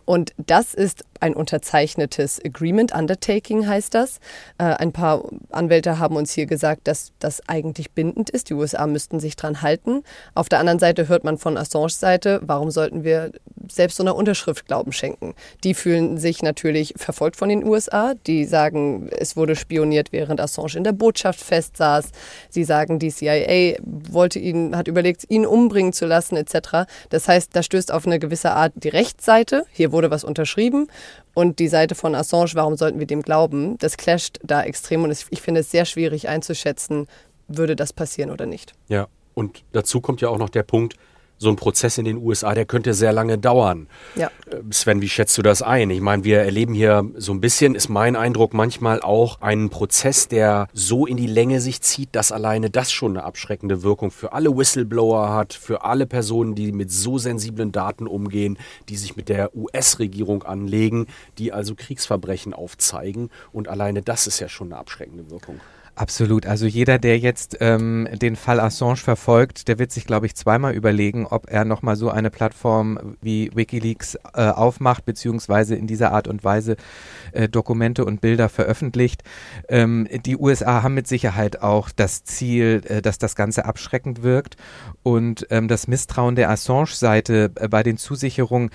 Und 0.05 0.33
das 0.37 0.75
ist 0.75 1.05
ein 1.21 1.35
unterzeichnetes 1.35 2.41
Agreement, 2.45 2.95
Undertaking 2.95 3.67
heißt 3.67 3.95
das. 3.95 4.19
Äh, 4.59 4.65
ein 4.65 4.93
paar 4.93 5.25
Anwälte 5.51 5.99
haben 5.99 6.17
uns 6.17 6.33
hier 6.33 6.47
gesagt, 6.47 6.87
dass 6.87 7.13
das 7.19 7.49
eigentlich 7.49 7.93
bindend 7.93 8.31
ist. 8.31 8.51
Die 8.51 8.55
USA 8.55 8.87
müssten 8.87 9.21
sich 9.21 9.37
dran 9.37 9.63
halten. 9.63 10.03
Auf 10.35 10.49
der 10.49 10.61
anderen 10.61 10.79
Seite 10.79 11.09
hört 11.09 11.25
man 11.25 11.39
von 11.39 11.57
Assange 11.57 11.91
Seite, 11.91 12.41
warum 12.43 12.71
sollten 12.71 13.05
wir 13.05 13.33
selbst 13.71 13.97
so 13.97 14.03
einer 14.03 14.17
Unterschrift 14.17 14.67
Glauben 14.67 14.93
schenken. 14.93 15.35
Die 15.63 15.75
fühlen 15.75 16.19
sich 16.19 16.43
natürlich 16.43 16.95
verfolgt 16.97 17.37
von 17.37 17.49
den 17.49 17.65
USA. 17.65 18.15
Die 18.27 18.45
sagen, 18.45 19.09
es 19.17 19.37
wurde 19.37 19.57
spioniert, 19.57 20.13
während 20.13 20.41
Assange 20.41 20.77
in 20.77 20.85
der 20.85 20.93
Botschaft 20.93 21.41
festsaß. 21.41 22.11
Sie 22.51 22.65
sagen, 22.65 22.99
die 22.99 23.11
CIA 23.11 23.79
wollte 23.83 24.39
ihn, 24.39 24.77
hat 24.77 24.89
überlegt, 24.89 25.25
ihn 25.31 25.47
umbringen 25.47 25.93
zu 25.93 26.07
lassen, 26.07 26.37
etc. 26.37 26.87
Das 27.11 27.29
heißt, 27.29 27.55
da 27.55 27.63
stößt 27.63 27.93
auf 27.93 28.07
eine 28.07 28.19
gewisse 28.19 28.53
Art 28.53 28.73
die 28.77 28.89
Rechtsseite. 28.89 29.54
Hier 29.71 29.93
wurde 29.93 30.11
was 30.11 30.25
unterschrieben. 30.25 30.89
Und 31.35 31.59
die 31.59 31.69
Seite 31.69 31.95
von 31.95 32.15
Assange, 32.15 32.53
warum 32.55 32.77
sollten 32.77 32.99
wir 32.99 33.07
dem 33.07 33.23
glauben? 33.23 33.79
Das 33.79 33.97
clasht 33.97 34.39
da 34.43 34.63
extrem 34.63 35.05
und 35.05 35.11
ich 35.31 35.41
finde 35.41 35.61
es 35.61 35.71
sehr 35.71 35.85
schwierig 35.85 36.29
einzuschätzen, 36.29 37.07
würde 37.49 37.77
das 37.77 37.93
passieren 37.93 38.31
oder 38.31 38.47
nicht. 38.47 38.73
Ja, 38.89 39.09
und 39.35 39.65
dazu 39.73 40.01
kommt 40.01 40.21
ja 40.21 40.29
auch 40.29 40.39
noch 40.39 40.51
der 40.51 40.63
Punkt, 40.63 40.97
so 41.45 41.51
ein 41.51 41.57
Prozess 41.57 41.99
in 41.99 42.05
den 42.05 42.17
USA, 42.17 42.55
der 42.55 42.65
könnte 42.65 42.95
sehr 42.95 43.13
lange 43.13 43.39
dauern. 43.39 43.87
Ja. 44.17 44.31
Äh, 44.51 44.57
Sven, 44.71 45.01
wie 45.01 45.09
schätzt 45.09 45.39
du 45.39 45.43
das 45.43 45.63
ein? 45.63 45.91
Ich 45.91 46.01
meine, 46.01 46.25
wir 46.25 46.41
erleben 46.41 46.75
hier 46.75 47.09
so 47.17 47.33
ein 47.33 47.41
bisschen, 47.41 47.77
ist 47.77 47.89
mein 47.89 48.17
Eindruck, 48.17 48.53
manchmal 48.55 49.01
auch 49.01 49.41
einen 49.41 49.71
Prozess, 49.71 50.27
der 50.27 50.67
so 50.73 51.07
in 51.07 51.17
die 51.17 51.29
Länge 51.29 51.61
sich 51.61 51.81
zieht, 51.83 52.09
dass 52.13 52.33
alleine 52.33 52.71
das 52.71 52.91
schon 52.91 53.13
eine 53.13 53.25
abschreckende 53.25 53.83
Wirkung 53.85 54.11
für 54.11 54.33
alle 54.33 54.57
Whistleblower 54.57 55.33
hat, 55.33 55.53
für 55.53 55.85
alle 55.85 56.07
Personen, 56.07 56.55
die 56.55 56.73
mit 56.73 56.91
so 56.91 57.19
sensiblen 57.19 57.71
Daten 57.71 58.09
umgehen, 58.09 58.59
die 58.89 58.97
sich 58.97 59.17
mit 59.17 59.29
der 59.29 59.55
US-Regierung 59.55 60.43
anlegen, 60.43 61.07
die 61.39 61.53
also 61.53 61.75
Kriegsverbrechen 61.75 62.55
aufzeigen. 62.55 63.31
Und 63.53 63.69
alleine 63.69 64.03
das 64.03 64.27
ist 64.27 64.41
ja 64.41 64.49
schon 64.49 64.69
eine 64.69 64.79
abschreckende 64.79 65.31
Wirkung. 65.31 65.61
Absolut. 65.97 66.47
Also 66.47 66.67
jeder, 66.67 66.99
der 66.99 67.21
jetzt 67.21 67.59
ähm, 67.61 68.09
den 68.21 68.35
Fall 68.35 68.59
Assange 68.59 68.97
verfolgt, 68.97 69.69
der 69.69 69.79
wird 69.79 69.93
sich, 69.93 70.07
glaube 70.07 70.27
ich, 70.27 70.35
zweimal 70.35 70.75
überlegen, 70.75 71.25
ob 71.25 71.49
er 71.49 71.65
nochmal 71.65 71.95
so 71.95 72.11
eine 72.11 72.31
Plattform 72.31 73.17
wie 73.21 73.51
Wikileaks 73.55 74.17
äh, 74.35 74.49
aufmacht, 74.49 75.05
beziehungsweise 75.05 75.77
in 75.77 75.87
dieser 75.87 76.11
Art 76.11 76.27
und 76.27 76.43
Weise 76.43 76.75
äh, 77.31 77.49
Dokumente 77.49 78.05
und 78.05 78.21
Bilder 78.21 78.49
veröffentlicht. 78.49 79.23
Ähm, 79.69 80.09
die 80.27 80.37
USA 80.37 80.83
haben 80.83 80.95
mit 80.95 81.07
Sicherheit 81.07 81.63
auch 81.63 81.91
das 81.91 82.25
Ziel, 82.25 82.83
äh, 82.89 83.01
dass 83.01 83.19
das 83.19 83.37
Ganze 83.37 83.65
abschreckend 83.65 84.25
wirkt. 84.25 84.57
Und 85.05 85.47
ähm, 85.51 85.69
das 85.69 85.87
Misstrauen 85.87 86.35
der 86.35 86.51
Assange-Seite 86.51 87.53
äh, 87.55 87.69
bei 87.69 87.85
den 87.85 87.99
Zusicherungen 87.99 88.71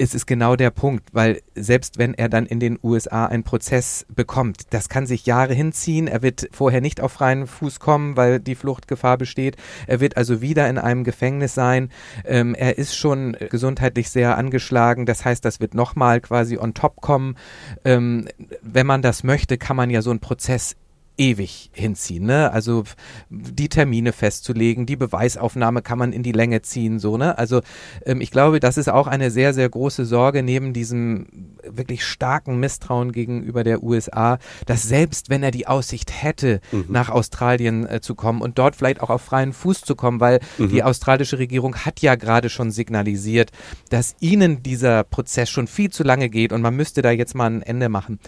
ist 0.00 0.14
es 0.14 0.24
genau 0.24 0.56
der 0.56 0.70
Punkt, 0.70 1.10
weil 1.12 1.42
selbst 1.54 1.98
wenn 1.98 2.14
er 2.14 2.30
dann 2.30 2.46
in 2.46 2.58
den 2.58 2.78
USA 2.82 3.26
einen 3.26 3.44
Prozess 3.44 4.06
bekommt, 4.08 4.72
das 4.72 4.88
kann 4.88 5.06
sich 5.06 5.26
Jahre 5.26 5.52
hinziehen. 5.52 6.08
Er 6.08 6.22
wird 6.22 6.48
vorher 6.52 6.80
nicht 6.80 7.02
auf 7.02 7.12
freien 7.12 7.46
Fuß 7.46 7.80
kommen, 7.80 8.16
weil 8.16 8.40
die 8.40 8.54
Fluchtgefahr 8.54 9.18
besteht. 9.18 9.56
Er 9.86 10.00
wird 10.00 10.16
also 10.16 10.40
wieder 10.40 10.70
in 10.70 10.78
einem 10.78 11.04
Gefängnis 11.04 11.54
sein. 11.54 11.90
Ähm, 12.24 12.54
er 12.54 12.78
ist 12.78 12.96
schon 12.96 13.36
gesundheitlich 13.50 14.08
sehr 14.08 14.38
angeschlagen. 14.38 15.04
Das 15.04 15.26
heißt, 15.26 15.44
das 15.44 15.60
wird 15.60 15.74
nochmal 15.74 16.22
quasi 16.22 16.56
on 16.56 16.72
top 16.72 17.02
kommen. 17.02 17.36
Ähm, 17.84 18.26
wenn 18.62 18.86
man 18.86 19.02
das 19.02 19.22
möchte, 19.22 19.58
kann 19.58 19.76
man 19.76 19.90
ja 19.90 20.00
so 20.00 20.08
einen 20.08 20.20
Prozess 20.20 20.76
ewig 21.20 21.70
hinziehen. 21.74 22.24
Ne? 22.24 22.50
Also 22.50 22.84
die 23.28 23.68
Termine 23.68 24.12
festzulegen, 24.12 24.86
die 24.86 24.96
Beweisaufnahme 24.96 25.82
kann 25.82 25.98
man 25.98 26.14
in 26.14 26.22
die 26.22 26.32
Länge 26.32 26.62
ziehen. 26.62 26.98
So, 26.98 27.18
ne? 27.18 27.36
Also 27.36 27.60
ähm, 28.06 28.22
ich 28.22 28.30
glaube, 28.30 28.58
das 28.58 28.78
ist 28.78 28.88
auch 28.88 29.06
eine 29.06 29.30
sehr, 29.30 29.52
sehr 29.52 29.68
große 29.68 30.06
Sorge 30.06 30.42
neben 30.42 30.72
diesem 30.72 31.26
wirklich 31.62 32.04
starken 32.04 32.58
Misstrauen 32.58 33.12
gegenüber 33.12 33.64
der 33.64 33.82
USA, 33.82 34.38
dass 34.64 34.82
selbst 34.82 35.28
wenn 35.28 35.42
er 35.42 35.50
die 35.50 35.66
Aussicht 35.66 36.10
hätte, 36.22 36.60
mhm. 36.72 36.86
nach 36.88 37.10
Australien 37.10 37.86
äh, 37.86 38.00
zu 38.00 38.14
kommen 38.14 38.40
und 38.40 38.58
dort 38.58 38.74
vielleicht 38.74 39.02
auch 39.02 39.10
auf 39.10 39.20
freien 39.20 39.52
Fuß 39.52 39.82
zu 39.82 39.94
kommen, 39.94 40.20
weil 40.20 40.40
mhm. 40.56 40.70
die 40.70 40.82
australische 40.82 41.38
Regierung 41.38 41.76
hat 41.76 42.00
ja 42.00 42.14
gerade 42.14 42.48
schon 42.48 42.70
signalisiert, 42.70 43.50
dass 43.90 44.16
ihnen 44.20 44.62
dieser 44.62 45.04
Prozess 45.04 45.50
schon 45.50 45.66
viel 45.66 45.90
zu 45.90 46.02
lange 46.02 46.30
geht 46.30 46.52
und 46.54 46.62
man 46.62 46.74
müsste 46.74 47.02
da 47.02 47.10
jetzt 47.10 47.34
mal 47.34 47.50
ein 47.50 47.62
Ende 47.62 47.90
machen. 47.90 48.18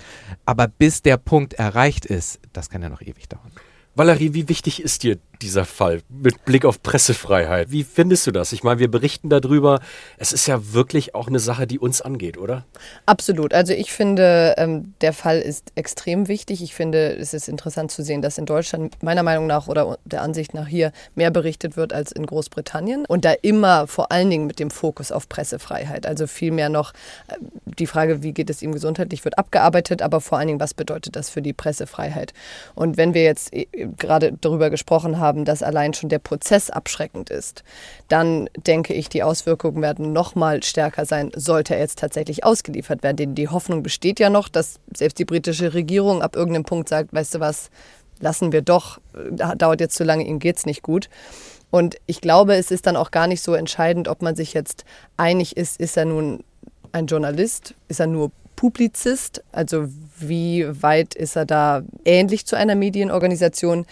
Aber 0.44 0.68
bis 0.68 1.00
der 1.00 1.16
Punkt 1.16 1.54
erreicht 1.54 2.04
ist, 2.04 2.38
das 2.52 2.68
kann 2.68 2.81
ja 2.82 2.88
noch 2.88 3.02
ewig 3.02 3.28
dauern. 3.28 3.52
Valerie, 3.94 4.34
wie 4.34 4.48
wichtig 4.48 4.82
ist 4.82 5.02
dir 5.02 5.18
dieser 5.42 5.64
Fall 5.64 6.00
mit 6.08 6.44
Blick 6.44 6.64
auf 6.64 6.82
Pressefreiheit? 6.82 7.70
Wie 7.70 7.84
findest 7.84 8.26
du 8.26 8.30
das? 8.30 8.52
Ich 8.52 8.62
meine, 8.62 8.78
wir 8.78 8.90
berichten 8.90 9.28
darüber. 9.28 9.80
Es 10.16 10.32
ist 10.32 10.46
ja 10.46 10.72
wirklich 10.72 11.14
auch 11.14 11.28
eine 11.28 11.40
Sache, 11.40 11.66
die 11.66 11.78
uns 11.78 12.00
angeht, 12.00 12.38
oder? 12.38 12.64
Absolut. 13.06 13.52
Also 13.52 13.72
ich 13.72 13.92
finde, 13.92 14.54
ähm, 14.56 14.94
der 15.00 15.12
Fall 15.12 15.40
ist 15.40 15.72
extrem 15.74 16.28
wichtig. 16.28 16.62
Ich 16.62 16.74
finde, 16.74 17.16
es 17.16 17.34
ist 17.34 17.48
interessant 17.48 17.90
zu 17.90 18.02
sehen, 18.02 18.22
dass 18.22 18.38
in 18.38 18.46
Deutschland 18.46 19.02
meiner 19.02 19.22
Meinung 19.22 19.46
nach 19.46 19.68
oder 19.68 19.98
der 20.04 20.22
Ansicht 20.22 20.54
nach 20.54 20.66
hier 20.66 20.92
mehr 21.14 21.30
berichtet 21.30 21.76
wird 21.76 21.92
als 21.92 22.12
in 22.12 22.24
Großbritannien. 22.26 23.04
Und 23.06 23.24
da 23.24 23.32
immer 23.42 23.86
vor 23.86 24.12
allen 24.12 24.30
Dingen 24.30 24.46
mit 24.46 24.58
dem 24.58 24.70
Fokus 24.70 25.12
auf 25.12 25.28
Pressefreiheit. 25.28 26.06
Also 26.06 26.26
vielmehr 26.26 26.68
noch 26.68 26.92
äh, 27.28 27.34
die 27.64 27.86
Frage, 27.86 28.22
wie 28.22 28.32
geht 28.32 28.50
es 28.50 28.62
ihm 28.62 28.72
gesundheitlich, 28.72 29.24
wird 29.24 29.38
abgearbeitet, 29.38 30.02
aber 30.02 30.20
vor 30.20 30.38
allen 30.38 30.48
Dingen, 30.48 30.60
was 30.60 30.74
bedeutet 30.74 31.16
das 31.16 31.30
für 31.30 31.42
die 31.42 31.52
Pressefreiheit? 31.52 32.32
Und 32.74 32.96
wenn 32.96 33.14
wir 33.14 33.22
jetzt 33.24 33.52
äh, 33.52 33.66
gerade 33.98 34.32
darüber 34.40 34.70
gesprochen 34.70 35.18
haben, 35.32 35.44
dass 35.44 35.62
allein 35.62 35.94
schon 35.94 36.10
der 36.10 36.18
Prozess 36.18 36.68
abschreckend 36.68 37.30
ist, 37.30 37.64
dann 38.08 38.50
denke 38.66 38.92
ich, 38.92 39.08
die 39.08 39.22
Auswirkungen 39.22 39.80
werden 39.80 40.12
noch 40.12 40.34
mal 40.34 40.62
stärker 40.62 41.06
sein, 41.06 41.30
sollte 41.34 41.74
er 41.74 41.80
jetzt 41.80 41.98
tatsächlich 41.98 42.44
ausgeliefert 42.44 43.02
werden. 43.02 43.16
Denn 43.16 43.34
die 43.34 43.48
Hoffnung 43.48 43.82
besteht 43.82 44.20
ja 44.20 44.28
noch, 44.28 44.48
dass 44.48 44.78
selbst 44.94 45.18
die 45.18 45.24
britische 45.24 45.72
Regierung 45.72 46.20
ab 46.20 46.36
irgendeinem 46.36 46.64
Punkt 46.64 46.88
sagt, 46.88 47.12
weißt 47.12 47.36
du 47.36 47.40
was, 47.40 47.70
lassen 48.20 48.52
wir 48.52 48.62
doch, 48.62 49.00
dauert 49.56 49.80
jetzt 49.80 49.96
zu 49.96 50.04
lange, 50.04 50.26
ihm 50.26 50.38
geht 50.38 50.58
es 50.58 50.66
nicht 50.66 50.82
gut. 50.82 51.08
Und 51.70 51.96
ich 52.06 52.20
glaube, 52.20 52.54
es 52.56 52.70
ist 52.70 52.86
dann 52.86 52.96
auch 52.96 53.10
gar 53.10 53.26
nicht 53.26 53.42
so 53.42 53.54
entscheidend, 53.54 54.06
ob 54.06 54.20
man 54.20 54.36
sich 54.36 54.52
jetzt 54.52 54.84
einig 55.16 55.56
ist, 55.56 55.80
ist 55.80 55.96
er 55.96 56.04
nun 56.04 56.44
ein 56.92 57.06
Journalist, 57.06 57.74
ist 57.88 58.00
er 58.00 58.06
nur 58.06 58.30
Publizist, 58.62 59.42
also 59.50 59.88
wie 60.20 60.64
weit 60.82 61.16
ist 61.16 61.34
er 61.34 61.46
da 61.46 61.82
ähnlich 62.04 62.46
zu 62.46 62.54
einer 62.54 62.76
Medienorganisation? 62.76 63.86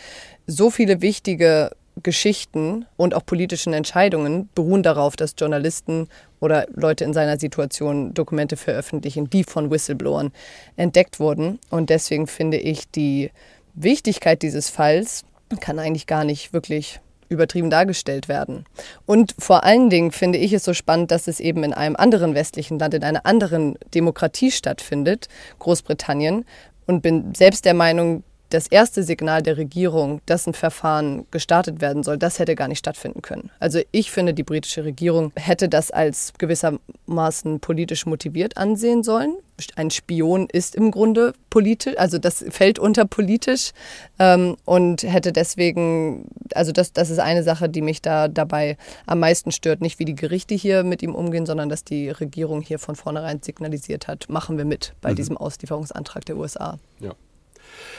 So 0.47 0.71
viele 0.71 1.01
wichtige 1.01 1.71
Geschichten 2.03 2.87
und 2.97 3.15
auch 3.15 3.25
politischen 3.27 3.73
Entscheidungen 3.73 4.49
beruhen 4.55 4.83
darauf, 4.83 5.17
dass 5.17 5.35
Journalisten 5.37 6.09
oder 6.41 6.67
Leute 6.75 7.05
in 7.05 7.13
seiner 7.13 7.39
Situation 7.39 8.15
Dokumente 8.15 8.57
veröffentlichen, 8.57 9.29
die 9.29 9.45
von 9.45 9.71
Whistleblowern 9.71 10.33
entdeckt 10.77 11.21
wurden. 11.21 11.59
Und 11.69 11.91
deswegen 11.91 12.27
finde 12.27 12.57
ich 12.57 12.91
die 12.91 13.31
Wichtigkeit 13.75 14.43
dieses 14.43 14.71
Falls 14.71 15.25
kann 15.61 15.79
eigentlich 15.81 16.07
gar 16.07 16.25
nicht 16.25 16.53
wirklich 16.53 17.01
übertrieben 17.29 17.71
dargestellt 17.71 18.29
werden. 18.29 18.65
Und 19.07 19.35
vor 19.39 19.65
allen 19.65 19.91
Dingen 19.91 20.13
finde 20.13 20.39
ich 20.39 20.53
es 20.53 20.65
so 20.65 20.75
spannend, 20.75 21.11
dass 21.11 21.29
es 21.29 21.41
eben 21.41 21.65
in 21.65 21.73
einem 21.73 21.97
anderen 21.97 22.35
westlichen 22.35 22.79
Land, 22.79 22.95
in 22.95 23.05
einer 23.05 23.25
anderen 23.27 23.79
Demokratie 23.95 24.51
stattfindet, 24.51 25.29
Großbritannien. 25.59 26.45
Und 26.87 27.03
bin 27.03 27.35
selbst 27.35 27.65
der 27.65 27.75
Meinung, 27.75 28.25
das 28.51 28.67
erste 28.67 29.03
Signal 29.03 29.43
der 29.43 29.57
Regierung, 29.57 30.21
dass 30.27 30.47
ein 30.47 30.55
Verfahren 30.55 31.27
gestartet 31.31 31.81
werden 31.81 32.03
soll, 32.03 32.19
das 32.19 32.39
hätte 32.39 32.57
gar 32.57 32.69
nicht 32.69 32.79
stattfinden 32.79 33.23
können. 33.23 33.51
Also 33.61 33.81
ich 33.93 34.11
finde, 34.11 34.35
die 34.35 34.43
britische 34.43 34.85
Regierung 34.85 35.33
hätte 35.37 35.69
das 35.69 35.91
als 35.91 36.33
gewissermaßen 36.37 37.61
politisch 37.61 38.07
motiviert 38.07 38.57
ansehen 38.57 39.03
sollen. 39.03 39.37
Ein 39.77 39.91
Spion 39.91 40.49
ist 40.51 40.75
im 40.75 40.91
Grunde 40.91 41.35
politisch, 41.51 41.95
also 41.99 42.19
das 42.19 42.45
fällt 42.49 42.79
unter 42.79 43.05
politisch 43.05 43.73
ähm, 44.19 44.57
und 44.65 45.03
hätte 45.03 45.33
deswegen, 45.33 46.29
also 46.55 46.73
das, 46.73 46.93
das 46.93 47.11
ist 47.11 47.19
eine 47.19 47.43
Sache, 47.43 47.69
die 47.69 47.83
mich 47.83 48.01
da 48.01 48.29
dabei 48.29 48.79
am 49.07 49.21
meisten 49.21 49.53
stört. 49.53 49.83
Nicht 49.83 49.99
wie 49.99 50.07
die 50.07 50.15
Gerichte 50.15 50.55
hier 50.55 50.83
mit 50.83 51.03
ihm 51.03 51.15
umgehen, 51.15 51.45
sondern 51.45 51.69
dass 51.69 51.85
die 51.85 52.09
Regierung 52.09 52.63
hier 52.63 52.79
von 52.79 52.97
vornherein 52.97 53.43
signalisiert 53.43 54.09
hat, 54.09 54.29
machen 54.31 54.57
wir 54.57 54.65
mit 54.65 54.95
bei 55.03 55.11
mhm. 55.13 55.17
diesem 55.17 55.37
Auslieferungsantrag 55.37 56.25
der 56.25 56.37
USA. 56.39 56.79
Ja. 57.01 57.15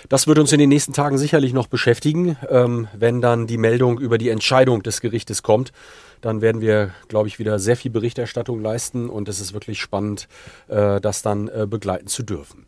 Das 0.10 0.28
wird 0.28 0.40
uns 0.40 0.52
in 0.52 0.60
den 0.60 0.70
nächsten 0.70 0.94
Tagen 0.94 1.18
sicherlich 1.18 1.54
noch 1.54 1.68
beschäftigen, 1.68 2.38
ähm, 2.50 2.88
wenn 2.98 3.22
dann 3.22 3.48
die 3.48 3.58
Meldung 3.58 4.00
über 4.00 4.18
die 4.18 4.30
Entscheidung 4.30 4.84
des 4.84 5.02
Gerichtes 5.02 5.44
kommt. 5.44 5.72
Dann 6.22 6.42
werden 6.42 6.62
wir, 6.62 6.92
glaube 7.08 7.28
ich, 7.28 7.40
wieder 7.40 7.58
sehr 7.60 7.76
viel 7.76 7.92
Berichterstattung 7.92 8.62
leisten 8.62 9.10
und 9.10 9.28
es 9.28 9.40
ist 9.40 9.54
wirklich 9.54 9.82
spannend, 9.82 10.28
äh, 10.68 11.02
das 11.02 11.22
dann 11.22 11.48
äh, 11.48 11.66
begleiten 11.68 12.08
zu 12.08 12.24
dürfen. 12.24 12.68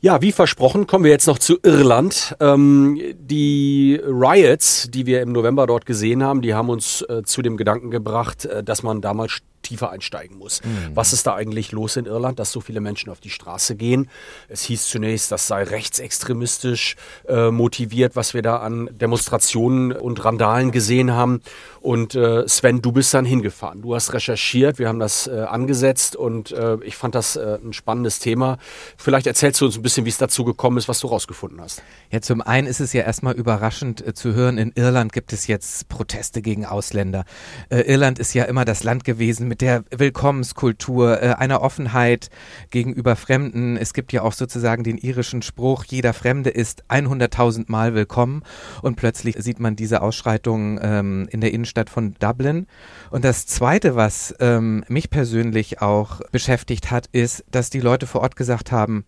Ja, 0.00 0.20
wie 0.20 0.32
versprochen, 0.32 0.88
kommen 0.88 1.04
wir 1.04 1.12
jetzt 1.12 1.28
noch 1.28 1.38
zu 1.38 1.58
Irland. 1.62 2.34
Ähm, 2.40 3.00
die 3.14 4.00
Riots, 4.04 4.88
die 4.90 5.06
wir 5.06 5.22
im 5.22 5.30
November 5.30 5.68
dort 5.68 5.86
gesehen 5.86 6.24
haben, 6.24 6.42
die 6.42 6.54
haben 6.54 6.70
uns 6.70 7.02
äh, 7.02 7.22
zu 7.22 7.40
dem 7.40 7.56
Gedanken 7.56 7.92
gebracht, 7.92 8.44
äh, 8.44 8.64
dass 8.64 8.82
man 8.82 9.00
damals 9.00 9.42
tiefer 9.72 9.90
einsteigen 9.90 10.36
muss. 10.36 10.62
Mhm. 10.62 10.90
Was 10.94 11.14
ist 11.14 11.26
da 11.26 11.34
eigentlich 11.34 11.72
los 11.72 11.96
in 11.96 12.04
Irland, 12.04 12.38
dass 12.38 12.52
so 12.52 12.60
viele 12.60 12.80
Menschen 12.80 13.10
auf 13.10 13.20
die 13.20 13.30
Straße 13.30 13.74
gehen? 13.74 14.10
Es 14.48 14.62
hieß 14.64 14.86
zunächst, 14.86 15.32
das 15.32 15.46
sei 15.46 15.62
rechtsextremistisch 15.62 16.96
äh, 17.26 17.50
motiviert, 17.50 18.14
was 18.14 18.34
wir 18.34 18.42
da 18.42 18.58
an 18.58 18.90
Demonstrationen 18.92 19.92
und 19.92 20.22
Randalen 20.22 20.72
gesehen 20.72 21.12
haben. 21.12 21.40
Und 21.80 22.14
äh, 22.14 22.46
Sven, 22.46 22.82
du 22.82 22.92
bist 22.92 23.14
dann 23.14 23.24
hingefahren. 23.24 23.80
Du 23.80 23.94
hast 23.94 24.12
recherchiert, 24.12 24.78
wir 24.78 24.88
haben 24.88 25.00
das 25.00 25.26
äh, 25.26 25.40
angesetzt 25.40 26.16
und 26.16 26.52
äh, 26.52 26.76
ich 26.84 26.96
fand 26.96 27.14
das 27.14 27.36
äh, 27.36 27.58
ein 27.64 27.72
spannendes 27.72 28.18
Thema. 28.18 28.58
Vielleicht 28.98 29.26
erzählst 29.26 29.60
du 29.60 29.64
uns 29.64 29.76
ein 29.76 29.82
bisschen, 29.82 30.04
wie 30.04 30.10
es 30.10 30.18
dazu 30.18 30.44
gekommen 30.44 30.76
ist, 30.76 30.88
was 30.88 31.00
du 31.00 31.06
rausgefunden 31.06 31.60
hast. 31.60 31.82
Ja, 32.10 32.20
zum 32.20 32.42
einen 32.42 32.66
ist 32.66 32.80
es 32.80 32.92
ja 32.92 33.02
erstmal 33.02 33.34
überraschend 33.34 34.06
äh, 34.06 34.12
zu 34.12 34.34
hören, 34.34 34.58
in 34.58 34.72
Irland 34.74 35.12
gibt 35.12 35.32
es 35.32 35.46
jetzt 35.46 35.88
Proteste 35.88 36.42
gegen 36.42 36.66
Ausländer. 36.66 37.24
Irland 37.70 38.18
ist 38.18 38.34
ja 38.34 38.44
immer 38.44 38.64
das 38.64 38.84
Land 38.84 39.04
gewesen 39.04 39.48
mit 39.48 39.61
der 39.62 39.84
Willkommenskultur, 39.90 41.22
äh, 41.22 41.28
einer 41.34 41.62
Offenheit 41.62 42.30
gegenüber 42.70 43.14
Fremden. 43.14 43.76
Es 43.76 43.94
gibt 43.94 44.12
ja 44.12 44.22
auch 44.22 44.32
sozusagen 44.32 44.82
den 44.82 44.98
irischen 44.98 45.40
Spruch, 45.40 45.84
jeder 45.84 46.12
Fremde 46.12 46.50
ist 46.50 46.84
100.000 46.90 47.70
Mal 47.70 47.94
willkommen. 47.94 48.42
Und 48.82 48.96
plötzlich 48.96 49.36
sieht 49.38 49.60
man 49.60 49.76
diese 49.76 50.02
Ausschreitungen 50.02 50.80
ähm, 50.82 51.28
in 51.30 51.40
der 51.40 51.52
Innenstadt 51.52 51.88
von 51.88 52.14
Dublin. 52.18 52.66
Und 53.10 53.24
das 53.24 53.46
Zweite, 53.46 53.94
was 53.94 54.34
ähm, 54.40 54.84
mich 54.88 55.10
persönlich 55.10 55.80
auch 55.80 56.20
beschäftigt 56.32 56.90
hat, 56.90 57.06
ist, 57.12 57.44
dass 57.50 57.70
die 57.70 57.80
Leute 57.80 58.08
vor 58.08 58.22
Ort 58.22 58.34
gesagt 58.34 58.72
haben, 58.72 59.04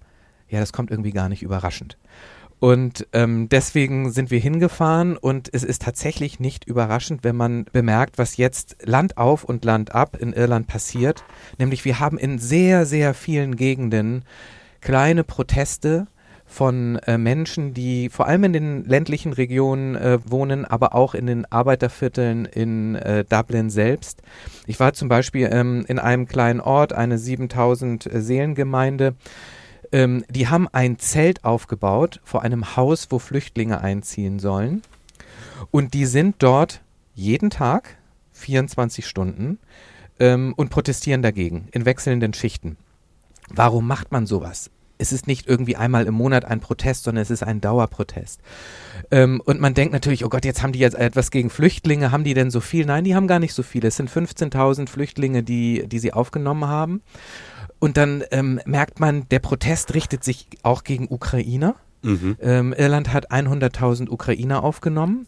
ja, 0.48 0.60
das 0.60 0.72
kommt 0.72 0.92
irgendwie 0.92 1.12
gar 1.12 1.28
nicht 1.28 1.42
überraschend. 1.42 1.98
Und 2.64 3.06
ähm, 3.12 3.50
deswegen 3.50 4.10
sind 4.10 4.30
wir 4.30 4.38
hingefahren 4.38 5.18
und 5.18 5.50
es 5.52 5.64
ist 5.64 5.82
tatsächlich 5.82 6.40
nicht 6.40 6.64
überraschend, 6.64 7.22
wenn 7.22 7.36
man 7.36 7.66
bemerkt, 7.74 8.16
was 8.16 8.38
jetzt 8.38 8.78
Land 8.86 9.18
auf 9.18 9.44
und 9.44 9.66
Land 9.66 9.94
ab 9.94 10.16
in 10.18 10.32
Irland 10.32 10.66
passiert. 10.66 11.24
Nämlich 11.58 11.84
wir 11.84 12.00
haben 12.00 12.16
in 12.16 12.38
sehr, 12.38 12.86
sehr 12.86 13.12
vielen 13.12 13.56
Gegenden 13.56 14.24
kleine 14.80 15.24
Proteste 15.24 16.06
von 16.46 16.96
äh, 17.06 17.18
Menschen, 17.18 17.74
die 17.74 18.08
vor 18.08 18.28
allem 18.28 18.44
in 18.44 18.54
den 18.54 18.84
ländlichen 18.86 19.34
Regionen 19.34 19.94
äh, 19.94 20.18
wohnen, 20.24 20.64
aber 20.64 20.94
auch 20.94 21.14
in 21.14 21.26
den 21.26 21.44
Arbeitervierteln 21.44 22.46
in 22.46 22.94
äh, 22.94 23.24
Dublin 23.24 23.68
selbst. 23.68 24.22
Ich 24.66 24.80
war 24.80 24.94
zum 24.94 25.10
Beispiel 25.10 25.50
ähm, 25.52 25.84
in 25.86 25.98
einem 25.98 26.26
kleinen 26.26 26.62
Ort, 26.62 26.94
eine 26.94 27.18
7000 27.18 28.06
äh, 28.06 28.22
Seelengemeinde, 28.22 29.16
ähm, 29.94 30.24
die 30.28 30.48
haben 30.48 30.66
ein 30.72 30.98
Zelt 30.98 31.44
aufgebaut 31.44 32.20
vor 32.24 32.42
einem 32.42 32.76
Haus, 32.76 33.06
wo 33.10 33.20
Flüchtlinge 33.20 33.80
einziehen 33.80 34.40
sollen. 34.40 34.82
Und 35.70 35.94
die 35.94 36.04
sind 36.04 36.36
dort 36.40 36.82
jeden 37.14 37.48
Tag, 37.48 37.96
24 38.32 39.06
Stunden, 39.06 39.60
ähm, 40.18 40.52
und 40.56 40.70
protestieren 40.70 41.22
dagegen 41.22 41.68
in 41.70 41.84
wechselnden 41.84 42.34
Schichten. 42.34 42.76
Warum 43.50 43.86
macht 43.86 44.10
man 44.10 44.26
sowas? 44.26 44.68
Es 44.98 45.12
ist 45.12 45.28
nicht 45.28 45.46
irgendwie 45.46 45.76
einmal 45.76 46.06
im 46.06 46.14
Monat 46.14 46.44
ein 46.44 46.60
Protest, 46.60 47.04
sondern 47.04 47.22
es 47.22 47.30
ist 47.30 47.44
ein 47.44 47.60
Dauerprotest. 47.60 48.40
Ähm, 49.12 49.40
und 49.44 49.60
man 49.60 49.74
denkt 49.74 49.92
natürlich, 49.92 50.24
oh 50.24 50.28
Gott, 50.28 50.44
jetzt 50.44 50.62
haben 50.62 50.72
die 50.72 50.78
jetzt 50.80 50.96
etwas 50.96 51.30
gegen 51.30 51.50
Flüchtlinge. 51.50 52.10
Haben 52.10 52.24
die 52.24 52.34
denn 52.34 52.50
so 52.50 52.60
viel? 52.60 52.84
Nein, 52.84 53.04
die 53.04 53.14
haben 53.14 53.28
gar 53.28 53.38
nicht 53.38 53.54
so 53.54 53.62
viele. 53.62 53.88
Es 53.88 53.96
sind 53.96 54.10
15.000 54.10 54.88
Flüchtlinge, 54.88 55.44
die, 55.44 55.86
die 55.86 55.98
sie 56.00 56.12
aufgenommen 56.12 56.66
haben. 56.66 57.02
Und 57.84 57.98
dann 57.98 58.24
ähm, 58.30 58.62
merkt 58.64 58.98
man, 58.98 59.28
der 59.28 59.40
Protest 59.40 59.92
richtet 59.92 60.24
sich 60.24 60.48
auch 60.62 60.84
gegen 60.84 61.06
Ukrainer. 61.10 61.74
Mhm. 62.00 62.38
Ähm, 62.40 62.72
Irland 62.72 63.12
hat 63.12 63.30
100.000 63.30 64.08
Ukrainer 64.08 64.64
aufgenommen, 64.64 65.26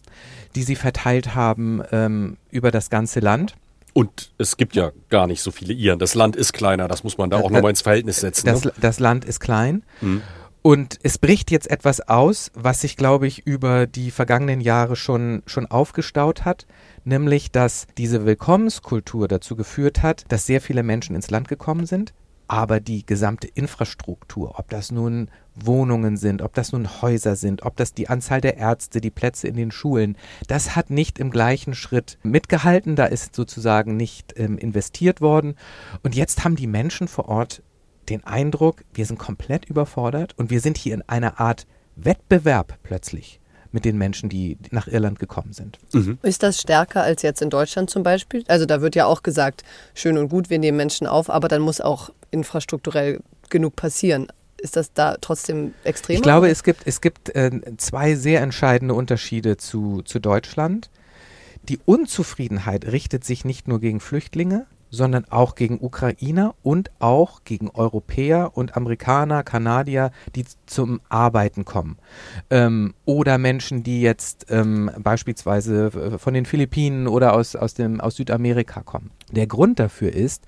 die 0.55 0.63
sie 0.63 0.75
verteilt 0.75 1.35
haben 1.35 1.83
ähm, 1.91 2.37
über 2.49 2.71
das 2.71 2.89
ganze 2.89 3.19
Land. 3.19 3.53
Und 3.93 4.31
es 4.39 4.57
gibt 4.57 4.75
ja 4.75 4.91
gar 5.09 5.27
nicht 5.27 5.43
so 5.43 5.51
viele 5.51 5.71
Iren. 5.71 5.99
Das 5.99 6.15
Land 6.15 6.35
ist 6.35 6.51
kleiner, 6.51 6.87
das 6.87 7.03
muss 7.03 7.19
man 7.19 7.29
da 7.29 7.37
auch 7.37 7.51
nochmal 7.51 7.69
ins 7.69 7.83
Verhältnis 7.83 8.21
setzen. 8.21 8.47
Das, 8.47 8.65
ne? 8.65 8.73
das 8.81 8.99
Land 8.99 9.23
ist 9.23 9.39
klein. 9.39 9.83
Mhm. 10.01 10.23
Und 10.63 10.97
es 11.03 11.19
bricht 11.19 11.51
jetzt 11.51 11.69
etwas 11.69 12.07
aus, 12.07 12.49
was 12.55 12.81
sich, 12.81 12.97
glaube 12.97 13.27
ich, 13.27 13.45
über 13.45 13.85
die 13.85 14.09
vergangenen 14.09 14.61
Jahre 14.61 14.95
schon, 14.95 15.43
schon 15.45 15.67
aufgestaut 15.67 16.43
hat, 16.43 16.65
nämlich 17.03 17.51
dass 17.51 17.85
diese 17.99 18.25
Willkommenskultur 18.25 19.27
dazu 19.27 19.55
geführt 19.55 20.01
hat, 20.01 20.25
dass 20.29 20.47
sehr 20.47 20.59
viele 20.59 20.81
Menschen 20.81 21.15
ins 21.15 21.29
Land 21.29 21.49
gekommen 21.49 21.85
sind, 21.85 22.15
aber 22.47 22.79
die 22.79 23.05
gesamte 23.05 23.47
Infrastruktur, 23.47 24.57
ob 24.57 24.69
das 24.69 24.91
nun 24.91 25.29
Wohnungen 25.55 26.17
sind, 26.17 26.41
ob 26.41 26.53
das 26.53 26.71
nun 26.71 27.01
Häuser 27.01 27.35
sind, 27.35 27.63
ob 27.63 27.75
das 27.75 27.93
die 27.93 28.09
Anzahl 28.09 28.41
der 28.41 28.57
Ärzte, 28.57 29.01
die 29.01 29.09
Plätze 29.09 29.47
in 29.47 29.55
den 29.55 29.71
Schulen, 29.71 30.17
das 30.47 30.75
hat 30.75 30.89
nicht 30.89 31.19
im 31.19 31.31
gleichen 31.31 31.73
Schritt 31.73 32.17
mitgehalten, 32.23 32.95
da 32.95 33.05
ist 33.05 33.35
sozusagen 33.35 33.97
nicht 33.97 34.33
ähm, 34.37 34.57
investiert 34.57 35.19
worden. 35.21 35.55
Und 36.03 36.15
jetzt 36.15 36.43
haben 36.43 36.55
die 36.55 36.67
Menschen 36.67 37.07
vor 37.07 37.27
Ort 37.27 37.63
den 38.09 38.23
Eindruck, 38.23 38.83
wir 38.93 39.05
sind 39.05 39.19
komplett 39.19 39.65
überfordert 39.65 40.33
und 40.37 40.49
wir 40.49 40.61
sind 40.61 40.77
hier 40.77 40.93
in 40.93 41.01
einer 41.03 41.39
Art 41.39 41.67
Wettbewerb 41.95 42.77
plötzlich 42.83 43.39
mit 43.71 43.85
den 43.85 43.97
Menschen, 43.97 44.29
die 44.29 44.57
nach 44.71 44.87
Irland 44.87 45.19
gekommen 45.19 45.53
sind. 45.53 45.77
Mhm. 45.91 46.17
Ist 46.21 46.41
das 46.41 46.61
stärker 46.61 47.03
als 47.03 47.21
jetzt 47.21 47.41
in 47.41 47.49
Deutschland 47.49 47.89
zum 47.89 48.03
Beispiel? 48.03 48.43
Also 48.47 48.65
da 48.65 48.81
wird 48.81 48.95
ja 48.95 49.05
auch 49.05 49.23
gesagt, 49.23 49.63
schön 49.93 50.17
und 50.17 50.29
gut, 50.29 50.49
wir 50.49 50.59
nehmen 50.59 50.77
Menschen 50.77 51.05
auf, 51.05 51.29
aber 51.29 51.47
dann 51.47 51.61
muss 51.61 51.81
auch 51.81 52.11
infrastrukturell 52.31 53.19
genug 53.49 53.75
passieren. 53.75 54.27
Ist 54.59 54.75
das 54.75 54.91
da 54.93 55.17
trotzdem 55.21 55.73
extrem? 55.83 56.15
Ich 56.15 56.21
glaube, 56.21 56.49
es 56.49 56.63
gibt, 56.63 56.81
es 56.85 57.01
gibt 57.01 57.35
äh, 57.35 57.51
zwei 57.77 58.15
sehr 58.15 58.41
entscheidende 58.41 58.95
Unterschiede 58.95 59.57
zu, 59.57 60.01
zu 60.03 60.19
Deutschland. 60.19 60.89
Die 61.63 61.79
Unzufriedenheit 61.85 62.85
richtet 62.85 63.23
sich 63.23 63.45
nicht 63.45 63.67
nur 63.67 63.79
gegen 63.79 63.99
Flüchtlinge, 63.99 64.65
sondern 64.89 65.25
auch 65.29 65.55
gegen 65.55 65.79
Ukrainer 65.81 66.55
und 66.63 66.91
auch 66.99 67.43
gegen 67.43 67.69
Europäer 67.69 68.51
und 68.55 68.77
Amerikaner, 68.77 69.43
Kanadier, 69.43 70.11
die 70.35 70.45
zum 70.65 71.01
Arbeiten 71.09 71.65
kommen. 71.65 71.97
Ähm, 72.49 72.93
oder 73.05 73.37
Menschen, 73.37 73.83
die 73.83 74.01
jetzt 74.01 74.47
ähm, 74.49 74.89
beispielsweise 74.97 76.17
von 76.17 76.33
den 76.33 76.45
Philippinen 76.45 77.07
oder 77.07 77.33
aus, 77.33 77.55
aus, 77.55 77.73
dem, 77.73 77.99
aus 77.99 78.15
Südamerika 78.15 78.81
kommen. 78.81 79.11
Der 79.31 79.47
Grund 79.47 79.79
dafür 79.79 80.13
ist, 80.13 80.45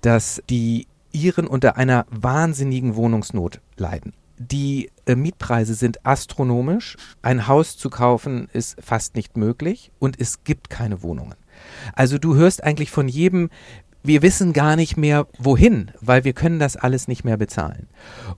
dass 0.00 0.42
die 0.50 0.86
Iren 1.16 1.46
unter 1.46 1.76
einer 1.76 2.06
wahnsinnigen 2.10 2.94
Wohnungsnot 2.94 3.60
leiden. 3.76 4.12
Die 4.38 4.90
äh, 5.06 5.14
Mietpreise 5.14 5.74
sind 5.74 6.04
astronomisch. 6.04 6.96
Ein 7.22 7.48
Haus 7.48 7.78
zu 7.78 7.88
kaufen 7.88 8.48
ist 8.52 8.76
fast 8.82 9.16
nicht 9.16 9.36
möglich 9.36 9.92
und 9.98 10.20
es 10.20 10.44
gibt 10.44 10.68
keine 10.68 11.02
Wohnungen. 11.02 11.36
Also 11.94 12.18
du 12.18 12.34
hörst 12.34 12.62
eigentlich 12.62 12.90
von 12.90 13.08
jedem, 13.08 13.48
wir 14.06 14.22
wissen 14.22 14.52
gar 14.52 14.76
nicht 14.76 14.96
mehr 14.96 15.26
wohin, 15.38 15.90
weil 16.00 16.24
wir 16.24 16.32
können 16.32 16.58
das 16.58 16.76
alles 16.76 17.08
nicht 17.08 17.24
mehr 17.24 17.36
bezahlen. 17.36 17.88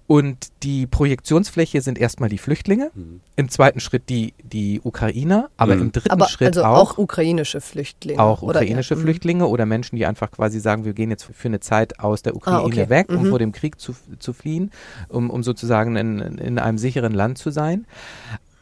Und 0.07 0.49
die 0.63 0.87
Projektionsfläche 0.87 1.81
sind 1.81 1.99
erstmal 1.99 2.29
die 2.29 2.39
Flüchtlinge, 2.39 2.91
mhm. 2.95 3.21
im 3.37 3.49
zweiten 3.49 3.81
Schritt 3.81 4.09
die, 4.09 4.35
die 4.43 4.81
Ukrainer, 4.83 5.51
aber 5.57 5.77
mhm. 5.77 5.83
im 5.83 5.93
dritten 5.93 6.11
aber 6.11 6.29
Schritt 6.29 6.57
also 6.57 6.65
auch, 6.65 6.93
auch 6.93 6.99
ukrainische 6.99 7.61
Flüchtlinge. 7.61 8.23
Auch 8.23 8.43
ukrainische 8.43 8.95
oder. 8.95 9.01
Mhm. 9.01 9.05
Flüchtlinge 9.05 9.47
oder 9.47 9.67
Menschen, 9.67 9.97
die 9.97 10.07
einfach 10.07 10.31
quasi 10.31 10.61
sagen, 10.61 10.85
wir 10.85 10.95
gehen 10.95 11.11
jetzt 11.11 11.29
für 11.33 11.49
eine 11.49 11.61
Zeit 11.61 12.01
aus 12.01 12.23
der 12.23 12.35
Ukraine 12.35 12.63
ah, 12.63 12.67
okay. 12.67 12.89
weg, 12.89 13.09
um 13.11 13.25
mhm. 13.25 13.31
vor 13.31 13.39
dem 13.39 13.53
Krieg 13.53 13.81
zu, 13.81 13.95
zu 14.19 14.33
fliehen, 14.33 14.71
um, 15.09 15.31
um 15.31 15.43
sozusagen 15.43 15.97
in, 15.97 16.21
in 16.21 16.59
einem 16.59 16.79
sicheren 16.79 17.13
Land 17.13 17.39
zu 17.39 17.51
sein 17.51 17.87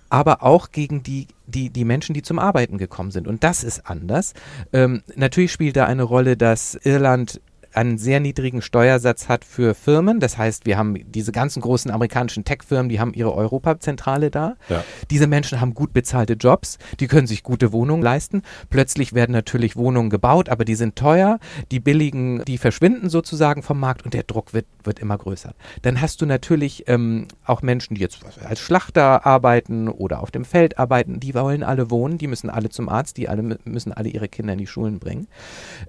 aber 0.09 0.43
auch 0.43 0.71
gegen 0.71 1.03
die, 1.03 1.29
die, 1.47 1.71
die 1.71 1.85
Menschen, 1.85 2.15
die 2.15 2.23
zum 2.23 2.39
Arbeiten 2.39 2.79
gekommen 2.79 3.11
sind. 3.11 3.27
Und 3.27 3.45
das 3.45 3.65
ist 3.65 3.87
anders. 3.87 4.35
Ähm, 4.73 5.03
natürlich 5.15 5.53
spielt 5.53 5.77
da 5.77 5.87
eine 5.87 6.03
Rolle, 6.03 6.37
dass 6.37 6.75
Irland 6.75 7.41
einen 7.77 7.99
sehr 7.99 8.21
niedrigen 8.21 8.63
Steuersatz 8.63 9.29
hat 9.29 9.45
für 9.45 9.75
Firmen. 9.75 10.19
Das 10.19 10.39
heißt, 10.39 10.67
wir 10.67 10.79
haben 10.79 10.97
diese 11.13 11.31
ganzen 11.31 11.61
großen 11.61 11.91
amerikanischen 11.91 12.45
Tech-Firmen, 12.45 12.89
die 12.89 13.01
haben 13.01 13.13
ihre 13.13 13.35
Europazentrale 13.35 14.31
da. 14.31 14.57
Ja. 14.69 14.83
Diese 15.11 15.27
Menschen 15.27 15.61
haben 15.61 15.75
gut 15.75 15.93
bezahlte 15.93 16.35
Jobs, 16.35 16.79
die 17.01 17.07
können 17.07 17.27
sich 17.27 17.43
gute 17.43 17.73
Wohnungen 17.73 18.03
leisten. 18.03 18.43
Plötzlich 18.71 19.13
werden 19.13 19.33
natürlich 19.33 19.77
Wohnungen 19.77 20.11
gebaut, 20.11 20.49
aber 20.49 20.65
die 20.65 20.75
sind 20.75 20.97
teuer. 20.97 21.39
Die 21.71 21.81
billigen, 21.81 22.45
die 22.47 22.59
verschwinden 22.59 23.11
sozusagen 23.11 23.63
vom 23.63 23.79
Markt 23.79 24.05
und 24.05 24.15
der 24.15 24.23
Druck 24.23 24.55
wird, 24.55 24.67
wird 24.85 24.99
immer 24.99 25.19
größer. 25.19 25.55
Dann 25.83 26.01
hast 26.01 26.23
du 26.23 26.27
natürlich 26.27 26.85
ähm, 26.89 27.29
auch 27.45 27.61
Menschen, 27.61 27.95
die 27.95 28.01
jetzt 28.01 28.21
als 28.43 28.61
Schlachter 28.61 29.27
arbeiten 29.27 29.89
oder 29.89 30.23
auf 30.23 30.31
dem 30.31 30.45
Feld 30.45 30.79
arbeiten, 30.79 31.21
die 31.21 31.35
wollen 31.35 31.63
alle 31.63 31.91
wohnen, 31.91 32.17
die 32.17 32.27
müssen 32.27 32.49
alle 32.49 32.71
zum 32.71 32.89
Arzt, 32.89 33.19
die 33.19 33.29
alle 33.29 33.59
müssen 33.65 33.93
alle 33.93 34.09
ihre 34.09 34.29
Kinder 34.29 34.55
in 34.55 34.59
die 34.59 34.67
Schulen 34.67 34.99
bringen. 34.99 35.27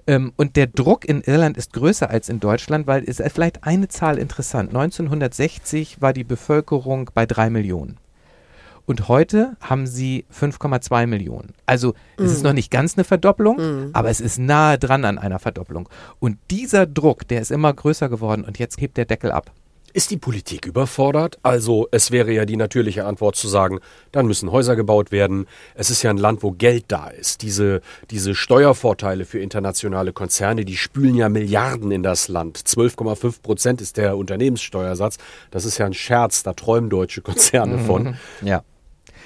Ähm, 0.06 0.32
und 0.36 0.56
der 0.56 0.66
Druck 0.66 1.06
in 1.06 1.22
Irland 1.22 1.56
ist 1.56 1.72
größer 1.78 2.10
als 2.10 2.28
in 2.28 2.40
Deutschland, 2.40 2.86
weil 2.86 3.04
es 3.06 3.20
ist 3.20 3.32
vielleicht 3.32 3.64
eine 3.64 3.88
Zahl 3.88 4.18
interessant. 4.18 4.70
1960 4.70 6.00
war 6.00 6.12
die 6.12 6.24
Bevölkerung 6.24 7.10
bei 7.14 7.26
drei 7.26 7.50
Millionen. 7.50 7.98
Und 8.88 9.08
heute 9.08 9.56
haben 9.60 9.86
sie 9.86 10.24
5,2 10.32 11.06
Millionen. 11.06 11.52
Also 11.66 11.90
mm. 12.16 12.22
es 12.22 12.32
ist 12.32 12.42
mm. 12.42 12.46
noch 12.46 12.52
nicht 12.54 12.70
ganz 12.70 12.96
eine 12.96 13.04
Verdopplung, 13.04 13.56
mm. 13.56 13.90
aber 13.92 14.08
es 14.08 14.20
ist 14.20 14.38
nahe 14.38 14.78
dran 14.78 15.04
an 15.04 15.18
einer 15.18 15.38
Verdopplung. 15.38 15.90
Und 16.20 16.38
dieser 16.50 16.86
Druck, 16.86 17.28
der 17.28 17.42
ist 17.42 17.50
immer 17.50 17.72
größer 17.72 18.08
geworden 18.08 18.44
und 18.44 18.58
jetzt 18.58 18.80
hebt 18.80 18.96
der 18.96 19.04
Deckel 19.04 19.30
ab. 19.30 19.52
Ist 19.92 20.10
die 20.10 20.16
Politik 20.16 20.66
überfordert? 20.66 21.38
Also 21.42 21.88
es 21.90 22.10
wäre 22.10 22.32
ja 22.32 22.44
die 22.44 22.56
natürliche 22.56 23.04
Antwort 23.04 23.36
zu 23.36 23.48
sagen, 23.48 23.80
dann 24.12 24.26
müssen 24.26 24.52
Häuser 24.52 24.76
gebaut 24.76 25.12
werden. 25.12 25.46
Es 25.74 25.90
ist 25.90 26.02
ja 26.02 26.10
ein 26.10 26.18
Land, 26.18 26.42
wo 26.42 26.52
Geld 26.52 26.84
da 26.88 27.08
ist. 27.08 27.42
Diese, 27.42 27.80
diese 28.10 28.34
Steuervorteile 28.34 29.24
für 29.24 29.38
internationale 29.38 30.12
Konzerne, 30.12 30.64
die 30.64 30.76
spülen 30.76 31.14
ja 31.14 31.28
Milliarden 31.28 31.90
in 31.90 32.02
das 32.02 32.28
Land. 32.28 32.58
12,5 32.58 33.42
Prozent 33.42 33.80
ist 33.80 33.96
der 33.96 34.16
Unternehmenssteuersatz. 34.16 35.18
Das 35.50 35.64
ist 35.64 35.78
ja 35.78 35.86
ein 35.86 35.94
Scherz, 35.94 36.42
da 36.42 36.52
träumen 36.52 36.90
deutsche 36.90 37.22
Konzerne 37.22 37.78
von. 37.78 38.16
Ja. 38.42 38.62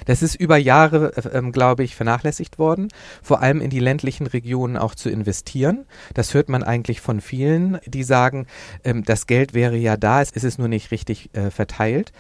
Das 0.07 0.23
ist 0.23 0.35
über 0.35 0.57
Jahre, 0.57 1.17
äh, 1.17 1.29
ähm, 1.37 1.53
glaube 1.53 1.85
ich, 1.85 1.95
vernachlässigt 1.95 2.59
worden, 2.59 2.89
vor 3.23 3.41
allem 3.43 3.61
in 3.61 3.71
die 3.71 3.81
ländlichen 3.81 4.27
Regionen 4.27 4.77
auch 4.77 4.95
zu 4.95 5.11
investieren. 5.11 5.87
Das 6.15 6.35
hört 6.35 6.49
man 6.49 6.63
eigentlich 6.63 7.01
von 7.01 7.21
vielen, 7.21 7.79
die 7.87 8.05
sagen, 8.05 8.47
ähm, 8.85 9.05
das 9.05 9.27
Geld 9.27 9.55
wäre 9.55 9.77
ja 9.77 9.97
da, 9.97 10.23
es 10.23 10.31
ist 10.31 10.59
nur 10.59 10.69
nicht 10.69 10.91
richtig 10.91 11.31
äh, 11.35 11.51
verteilt. 11.51 12.13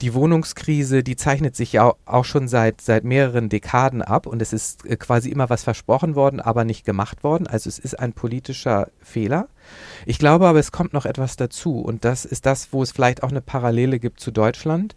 Die 0.00 0.14
Wohnungskrise, 0.14 1.02
die 1.02 1.16
zeichnet 1.16 1.56
sich 1.56 1.72
ja 1.72 1.92
auch 2.04 2.24
schon 2.24 2.48
seit, 2.48 2.80
seit 2.80 3.04
mehreren 3.04 3.48
Dekaden 3.48 4.02
ab 4.02 4.26
und 4.26 4.42
es 4.42 4.52
ist 4.52 4.84
äh, 4.86 4.96
quasi 4.96 5.30
immer 5.30 5.50
was 5.50 5.64
versprochen 5.64 6.14
worden, 6.14 6.40
aber 6.40 6.64
nicht 6.64 6.84
gemacht 6.84 7.24
worden. 7.24 7.46
Also 7.46 7.68
es 7.68 7.78
ist 7.78 7.98
ein 7.98 8.12
politischer 8.12 8.88
Fehler. 9.00 9.48
Ich 10.06 10.18
glaube 10.18 10.46
aber, 10.46 10.58
es 10.58 10.72
kommt 10.72 10.92
noch 10.92 11.06
etwas 11.06 11.36
dazu 11.36 11.80
und 11.80 12.04
das 12.04 12.24
ist 12.24 12.46
das, 12.46 12.72
wo 12.72 12.82
es 12.82 12.92
vielleicht 12.92 13.22
auch 13.22 13.30
eine 13.30 13.40
Parallele 13.40 13.98
gibt 13.98 14.20
zu 14.20 14.30
Deutschland. 14.30 14.96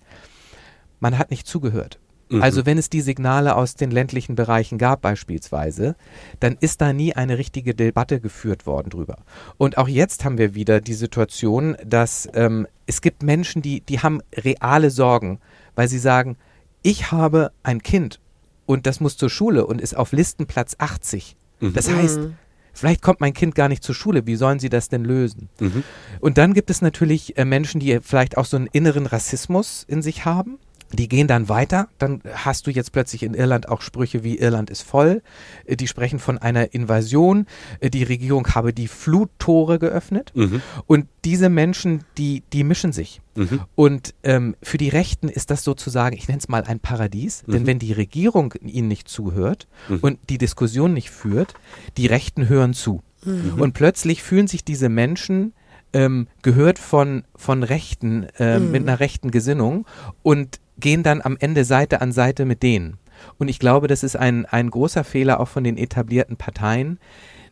Man 0.99 1.17
hat 1.17 1.29
nicht 1.29 1.47
zugehört. 1.47 1.99
Mhm. 2.29 2.43
Also 2.43 2.65
wenn 2.65 2.77
es 2.77 2.89
die 2.89 3.01
Signale 3.01 3.55
aus 3.55 3.75
den 3.75 3.91
ländlichen 3.91 4.35
Bereichen 4.35 4.77
gab 4.77 5.01
beispielsweise, 5.01 5.95
dann 6.39 6.57
ist 6.59 6.81
da 6.81 6.93
nie 6.93 7.13
eine 7.13 7.37
richtige 7.37 7.73
Debatte 7.73 8.19
geführt 8.19 8.65
worden 8.65 8.89
drüber. 8.89 9.17
Und 9.57 9.77
auch 9.77 9.87
jetzt 9.87 10.25
haben 10.25 10.37
wir 10.37 10.55
wieder 10.55 10.81
die 10.81 10.93
Situation, 10.93 11.77
dass 11.85 12.27
ähm, 12.33 12.67
es 12.85 13.01
gibt 13.01 13.23
Menschen, 13.23 13.61
die, 13.61 13.81
die 13.81 13.99
haben 13.99 14.21
reale 14.35 14.89
Sorgen, 14.89 15.39
weil 15.75 15.87
sie 15.87 15.99
sagen, 15.99 16.37
ich 16.81 17.11
habe 17.11 17.51
ein 17.63 17.81
Kind 17.81 18.19
und 18.65 18.85
das 18.85 18.99
muss 18.99 19.17
zur 19.17 19.29
Schule 19.29 19.65
und 19.65 19.81
ist 19.81 19.95
auf 19.95 20.11
Listenplatz 20.11 20.75
80. 20.77 21.35
Mhm. 21.59 21.73
Das 21.73 21.89
heißt, 21.89 22.19
mhm. 22.19 22.33
Vielleicht 22.77 23.01
kommt 23.01 23.21
mein 23.21 23.33
Kind 23.33 23.55
gar 23.55 23.69
nicht 23.69 23.83
zur 23.83 23.95
Schule. 23.95 24.27
Wie 24.27 24.35
sollen 24.35 24.59
sie 24.59 24.69
das 24.69 24.87
denn 24.87 25.03
lösen? 25.03 25.49
Mhm. 25.59 25.83
Und 26.19 26.37
dann 26.37 26.53
gibt 26.53 26.69
es 26.69 26.83
natürlich 26.83 27.35
äh, 27.35 27.43
Menschen, 27.43 27.79
die 27.79 27.97
vielleicht 28.03 28.37
auch 28.37 28.45
so 28.45 28.55
einen 28.55 28.67
inneren 28.67 29.07
Rassismus 29.07 29.83
in 29.87 30.03
sich 30.03 30.25
haben. 30.25 30.59
Die 30.93 31.09
gehen 31.09 31.27
dann 31.27 31.49
weiter. 31.49 31.89
Dann 31.97 32.21
hast 32.33 32.67
du 32.67 32.71
jetzt 32.71 32.91
plötzlich 32.91 33.23
in 33.23 33.33
Irland 33.33 33.67
auch 33.69 33.81
Sprüche 33.81 34.23
wie 34.23 34.37
Irland 34.37 34.69
ist 34.69 34.83
voll. 34.83 35.21
Äh, 35.65 35.75
die 35.75 35.87
sprechen 35.87 36.19
von 36.19 36.37
einer 36.37 36.73
Invasion. 36.73 37.45
Äh, 37.79 37.89
die 37.89 38.03
Regierung 38.03 38.47
habe 38.55 38.73
die 38.73 38.87
Fluttore 38.87 39.79
geöffnet. 39.79 40.31
Mhm. 40.35 40.61
Und 40.85 41.07
diese 41.25 41.49
Menschen, 41.49 42.03
die, 42.17 42.43
die 42.53 42.63
mischen 42.63 42.93
sich. 42.93 43.21
Mhm. 43.35 43.61
Und 43.75 44.15
ähm, 44.23 44.55
für 44.63 44.77
die 44.77 44.89
Rechten 44.89 45.29
ist 45.29 45.51
das 45.51 45.63
sozusagen, 45.63 46.15
ich 46.15 46.27
nenne 46.27 46.39
es 46.39 46.47
mal 46.47 46.63
ein 46.63 46.79
Paradies. 46.79 47.43
Mhm. 47.45 47.51
Denn 47.51 47.67
wenn 47.67 47.79
die 47.79 47.93
Regierung 47.93 48.53
ihnen 48.61 48.87
nicht 48.87 49.07
zuhört 49.07 49.67
mhm. 49.89 49.99
und 50.01 50.19
die 50.29 50.37
Diskussion 50.37 50.93
nicht 50.93 51.09
führt, 51.09 51.53
die 51.97 52.07
Rechten 52.07 52.47
hören 52.47 52.73
zu. 52.73 53.03
Mhm. 53.25 53.59
Und 53.59 53.73
plötzlich 53.73 54.23
fühlen 54.23 54.47
sich 54.47 54.63
diese 54.63 54.89
Menschen 54.89 55.53
ähm, 55.93 56.27
gehört 56.41 56.79
von, 56.79 57.23
von 57.35 57.63
Rechten, 57.63 58.23
äh, 58.37 58.59
mit 58.59 58.83
einer 58.83 58.99
rechten 58.99 59.31
Gesinnung 59.31 59.85
und 60.23 60.59
gehen 60.79 61.03
dann 61.03 61.21
am 61.21 61.37
Ende 61.39 61.65
Seite 61.65 62.01
an 62.01 62.11
Seite 62.11 62.45
mit 62.45 62.63
denen. 62.63 62.97
Und 63.37 63.47
ich 63.47 63.59
glaube, 63.59 63.87
das 63.87 64.03
ist 64.03 64.15
ein, 64.15 64.45
ein 64.45 64.69
großer 64.69 65.03
Fehler 65.03 65.39
auch 65.39 65.47
von 65.47 65.63
den 65.63 65.77
etablierten 65.77 66.37
Parteien, 66.37 66.99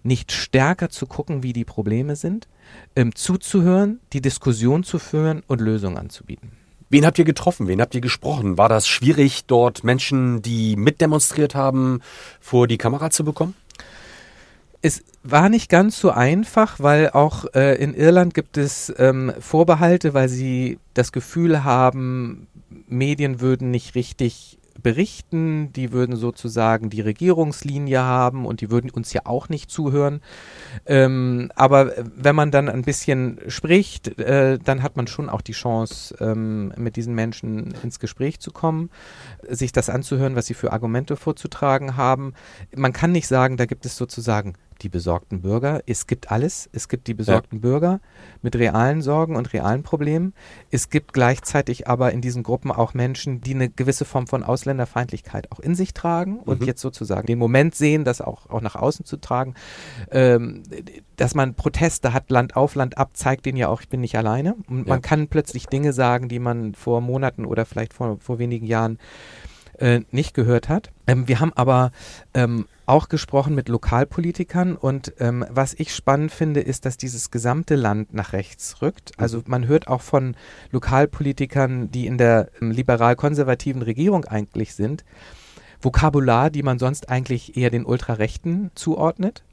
nicht 0.04 0.32
stärker 0.32 0.90
zu 0.90 1.08
gucken, 1.08 1.42
wie 1.42 1.54
die 1.54 1.66
Probleme 1.66 2.16
sind, 2.16 2.48
ähm, 2.96 3.16
zuzuhören, 3.16 4.00
die 4.14 4.22
Diskussion 4.22 4.84
zu 4.84 5.00
führen 5.00 5.42
und 5.48 5.62
Lösungen 5.62 5.98
anzubieten. 5.98 6.52
Wen 6.90 7.06
habt 7.06 7.18
ihr 7.18 7.26
getroffen? 7.26 7.68
Wen 7.68 7.82
habt 7.82 7.96
ihr 7.96 8.02
gesprochen? 8.02 8.60
War 8.60 8.70
das 8.70 8.88
schwierig, 8.88 9.46
dort 9.46 9.84
Menschen, 9.84 10.44
die 10.44 10.76
mitdemonstriert 10.76 11.56
haben, 11.56 12.02
vor 12.40 12.68
die 12.68 12.78
Kamera 12.78 13.10
zu 13.10 13.26
bekommen? 13.26 13.56
Es 14.86 15.04
war 15.24 15.50
nicht 15.50 15.68
ganz 15.68 16.00
so 16.00 16.12
einfach, 16.12 16.80
weil 16.80 17.10
auch 17.10 17.46
äh, 17.56 17.74
in 17.82 17.96
Irland 17.96 18.36
gibt 18.36 18.56
es 18.56 18.94
ähm, 19.00 19.34
Vorbehalte, 19.40 20.14
weil 20.14 20.30
sie 20.30 20.78
das 20.94 21.12
Gefühl 21.12 21.64
haben, 21.64 22.46
Medien 22.88 23.42
würden 23.42 23.72
nicht 23.72 23.96
richtig 23.96 24.60
berichten, 24.84 25.74
die 25.74 25.92
würden 25.92 26.16
sozusagen 26.16 26.92
die 26.92 27.02
Regierungslinie 27.02 28.04
haben 28.04 28.46
und 28.46 28.62
die 28.62 28.70
würden 28.70 28.92
uns 28.92 29.12
ja 29.14 29.22
auch 29.26 29.50
nicht 29.50 29.72
zuhören. 29.72 30.22
Ähm, 30.86 31.52
aber 31.56 31.94
wenn 32.16 32.36
man 32.36 32.52
dann 32.52 32.70
ein 32.70 32.84
bisschen 32.84 33.40
spricht, 33.48 34.20
äh, 34.20 34.60
dann 34.64 34.84
hat 34.84 34.98
man 34.98 35.08
schon 35.08 35.30
auch 35.30 35.42
die 35.42 35.54
Chance, 35.54 36.16
ähm, 36.20 36.72
mit 36.78 36.96
diesen 36.96 37.16
Menschen 37.16 37.74
ins 37.82 38.00
Gespräch 38.00 38.40
zu 38.40 38.52
kommen, 38.52 38.92
sich 39.50 39.72
das 39.72 39.90
anzuhören, 39.90 40.36
was 40.36 40.46
sie 40.46 40.54
für 40.54 40.72
Argumente 40.72 41.16
vorzutragen 41.16 41.98
haben. 41.98 42.36
Man 42.76 42.94
kann 42.94 43.12
nicht 43.12 43.28
sagen, 43.28 43.58
da 43.58 43.66
gibt 43.66 43.88
es 43.88 43.98
sozusagen 43.98 44.54
die 44.82 44.90
besorgten 44.90 45.42
Bürger. 45.42 45.82
Es 45.86 46.08
gibt 46.08 46.32
alles. 46.32 46.70
Es 46.74 46.90
gibt 46.90 47.08
die 47.08 47.14
besorgten 47.14 47.58
ja. 47.58 47.62
Bürger 47.62 48.00
mit 48.42 48.56
realen 48.56 49.02
Sorgen 49.02 49.36
und 49.36 49.54
realen 49.54 49.84
Problemen. 49.84 50.34
Es 50.72 50.90
gibt 50.90 51.14
gleichzeitig 51.14 51.88
aber 51.88 52.12
in 52.12 52.22
diesen 52.22 52.44
Gruppen 52.44 52.72
auch 52.72 52.94
Menschen, 52.94 53.42
die 53.42 53.56
eine 53.56 53.70
gewisse 53.70 54.06
Form 54.06 54.28
von 54.28 54.44
Ausländerfeindlichkeit 54.44 55.52
auch 55.52 55.60
in 55.60 55.76
sich 55.76 55.94
tragen 55.94 56.34
mhm. 56.34 56.40
und 56.40 56.66
jetzt 56.66 56.82
sozusagen 56.82 57.28
den 57.28 57.40
Moment 57.40 57.76
sehen, 57.76 58.04
das 58.04 58.22
auch, 58.22 58.50
auch 58.50 58.62
nach 58.62 58.76
außen 58.76 59.06
zu 59.06 59.18
tragen. 59.18 59.56
Ähm, 60.12 60.64
dass 61.16 61.36
man 61.36 61.56
Proteste 61.56 62.14
hat, 62.14 62.30
Land 62.30 62.56
auf, 62.56 62.76
Land 62.76 62.98
ab, 62.98 63.12
zeigt 63.14 63.46
denen 63.46 63.58
ja 63.58 63.70
auch, 63.70 63.82
ich 63.82 63.90
bin 63.90 64.02
nicht 64.02 64.18
alleine. 64.18 64.56
Und 64.68 64.80
ja. 64.80 64.86
man 64.88 65.02
kann 65.02 65.28
plötzlich 65.28 65.68
Dinge 65.68 65.94
sagen, 65.94 66.28
die 66.28 66.40
man 66.40 66.76
vor 66.76 67.02
Monaten 67.02 67.46
oder 67.46 67.66
vielleicht 67.66 67.94
vor, 67.94 68.18
vor 68.20 68.40
wenigen 68.40 68.66
Jahren 68.66 69.00
äh, 69.80 70.02
nicht 70.12 70.34
gehört 70.34 70.70
hat. 70.70 70.92
Ähm, 71.08 71.28
wir 71.28 71.40
haben 71.40 71.54
aber 71.54 71.92
ähm, 72.34 72.68
auch 72.86 73.10
gesprochen 73.10 73.56
mit 73.56 73.70
Lokalpolitikern 73.70 74.76
und 74.76 75.14
ähm, 75.20 75.46
was 75.50 75.74
ich 75.74 75.94
spannend 75.94 76.32
finde, 76.32 76.62
ist, 76.62 76.86
dass 76.86 76.98
dieses 76.98 77.32
gesamte 77.32 77.76
Land 77.76 78.14
nach 78.14 78.34
rechts 78.34 78.82
rückt. 78.82 79.12
Mhm. 79.18 79.24
Also 79.24 79.42
man 79.48 79.68
hört 79.68 79.88
auch 79.88 80.02
von 80.02 80.36
Lokalpolitikern, 80.72 81.92
die 81.92 82.08
in 82.08 82.18
der 82.18 82.50
ähm, 82.62 82.72
liberal-konservativen 82.72 83.82
Regierung 83.82 84.26
eigentlich 84.26 84.76
sind, 84.76 85.04
Vokabular, 85.82 86.50
die 86.50 86.64
man 86.64 86.80
sonst 86.80 87.10
eigentlich 87.10 87.58
eher 87.58 87.70
den 87.70 87.86
Ultrarechten 87.86 88.72
zuordnet. 88.76 89.44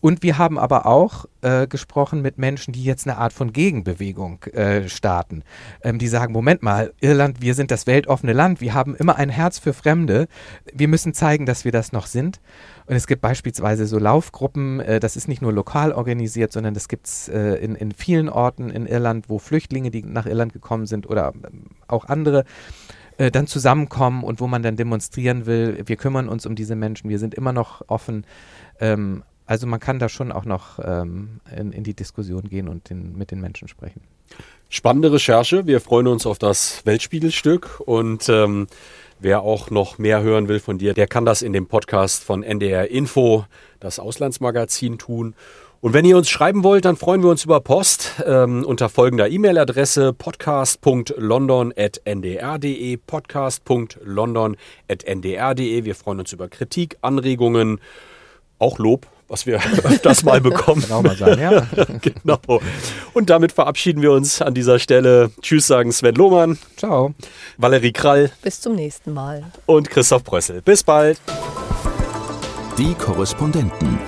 Und 0.00 0.22
wir 0.22 0.38
haben 0.38 0.58
aber 0.58 0.86
auch 0.86 1.26
äh, 1.42 1.66
gesprochen 1.66 2.22
mit 2.22 2.38
Menschen, 2.38 2.72
die 2.72 2.84
jetzt 2.84 3.06
eine 3.06 3.18
Art 3.18 3.32
von 3.32 3.52
Gegenbewegung 3.52 4.42
äh, 4.44 4.88
starten. 4.88 5.42
Ähm, 5.82 5.98
die 5.98 6.08
sagen, 6.08 6.32
Moment 6.32 6.62
mal, 6.62 6.92
Irland, 7.00 7.40
wir 7.40 7.54
sind 7.54 7.70
das 7.70 7.86
weltoffene 7.86 8.32
Land, 8.32 8.60
wir 8.60 8.74
haben 8.74 8.94
immer 8.94 9.16
ein 9.16 9.28
Herz 9.28 9.58
für 9.58 9.72
Fremde, 9.72 10.28
wir 10.72 10.88
müssen 10.88 11.14
zeigen, 11.14 11.46
dass 11.46 11.64
wir 11.64 11.72
das 11.72 11.92
noch 11.92 12.06
sind. 12.06 12.40
Und 12.86 12.96
es 12.96 13.06
gibt 13.06 13.22
beispielsweise 13.22 13.86
so 13.86 13.98
Laufgruppen, 13.98 14.80
äh, 14.80 15.00
das 15.00 15.16
ist 15.16 15.28
nicht 15.28 15.42
nur 15.42 15.52
lokal 15.52 15.92
organisiert, 15.92 16.52
sondern 16.52 16.74
das 16.74 16.88
gibt 16.88 17.06
es 17.06 17.28
äh, 17.28 17.54
in, 17.56 17.74
in 17.74 17.92
vielen 17.92 18.28
Orten 18.28 18.70
in 18.70 18.86
Irland, 18.86 19.28
wo 19.28 19.38
Flüchtlinge, 19.38 19.90
die 19.90 20.02
nach 20.02 20.26
Irland 20.26 20.52
gekommen 20.52 20.86
sind 20.86 21.08
oder 21.08 21.32
ähm, 21.34 21.66
auch 21.88 22.06
andere, 22.06 22.44
äh, 23.18 23.30
dann 23.30 23.46
zusammenkommen 23.46 24.24
und 24.24 24.40
wo 24.40 24.46
man 24.46 24.62
dann 24.62 24.76
demonstrieren 24.76 25.46
will, 25.46 25.82
wir 25.86 25.96
kümmern 25.96 26.28
uns 26.28 26.46
um 26.46 26.54
diese 26.54 26.76
Menschen, 26.76 27.10
wir 27.10 27.18
sind 27.18 27.34
immer 27.34 27.52
noch 27.52 27.82
offen. 27.88 28.24
Ähm, 28.80 29.22
also 29.46 29.66
man 29.66 29.80
kann 29.80 29.98
da 29.98 30.08
schon 30.08 30.32
auch 30.32 30.44
noch 30.44 30.78
ähm, 30.82 31.40
in, 31.54 31.72
in, 31.72 31.84
die 31.84 31.94
Diskussion 31.94 32.48
gehen 32.48 32.68
und 32.68 32.90
den, 32.90 33.16
mit 33.16 33.30
den 33.30 33.40
Menschen 33.40 33.68
sprechen. 33.68 34.00
Spannende 34.68 35.12
Recherche. 35.12 35.66
Wir 35.66 35.80
freuen 35.80 36.06
uns 36.06 36.26
auf 36.26 36.38
das 36.38 36.84
Weltspiegelstück 36.86 37.80
und 37.84 38.28
ähm, 38.28 38.68
wer 39.18 39.42
auch 39.42 39.70
noch 39.70 39.98
mehr 39.98 40.22
hören 40.22 40.48
will 40.48 40.60
von 40.60 40.78
dir, 40.78 40.94
der 40.94 41.06
kann 41.06 41.26
das 41.26 41.42
in 41.42 41.52
dem 41.52 41.66
Podcast 41.66 42.24
von 42.24 42.42
NDR 42.42 42.90
Info, 42.90 43.44
das 43.80 43.98
Auslandsmagazin, 43.98 44.98
tun. 44.98 45.34
Und 45.82 45.92
wenn 45.94 46.04
ihr 46.04 46.16
uns 46.16 46.30
schreiben 46.30 46.62
wollt, 46.62 46.84
dann 46.84 46.96
freuen 46.96 47.24
wir 47.24 47.30
uns 47.30 47.44
über 47.44 47.60
Post 47.60 48.22
ähm, 48.24 48.64
unter 48.64 48.88
folgender 48.88 49.28
E-Mail-Adresse 49.28 50.12
podcast.london.ndr.de 50.12 52.96
podcast.london.ndr.de. 52.98 55.84
Wir 55.84 55.94
freuen 55.96 56.20
uns 56.20 56.32
über 56.32 56.48
Kritik, 56.48 56.98
Anregungen, 57.02 57.80
auch 58.60 58.78
Lob 58.78 59.08
was 59.32 59.46
wir 59.46 59.56
öfters 59.84 60.22
mal 60.22 60.40
bekommen. 60.50 60.82
Kann 60.82 60.92
auch 60.92 61.02
mal 61.02 61.16
sein, 61.16 61.38
ja. 61.40 61.66
genau. 62.00 62.60
Und 63.14 63.30
damit 63.30 63.50
verabschieden 63.50 64.02
wir 64.02 64.12
uns 64.12 64.40
an 64.42 64.54
dieser 64.54 64.78
Stelle. 64.78 65.30
Tschüss 65.40 65.66
sagen 65.66 65.90
Sven 65.90 66.14
Lohmann. 66.14 66.58
Ciao. 66.76 67.14
Valerie 67.56 67.92
Krall. 67.92 68.30
Bis 68.42 68.60
zum 68.60 68.76
nächsten 68.76 69.12
Mal. 69.12 69.44
Und 69.66 69.90
Christoph 69.90 70.22
Brössel. 70.22 70.60
Bis 70.62 70.84
bald. 70.84 71.18
Die 72.78 72.94
Korrespondenten. 72.94 73.98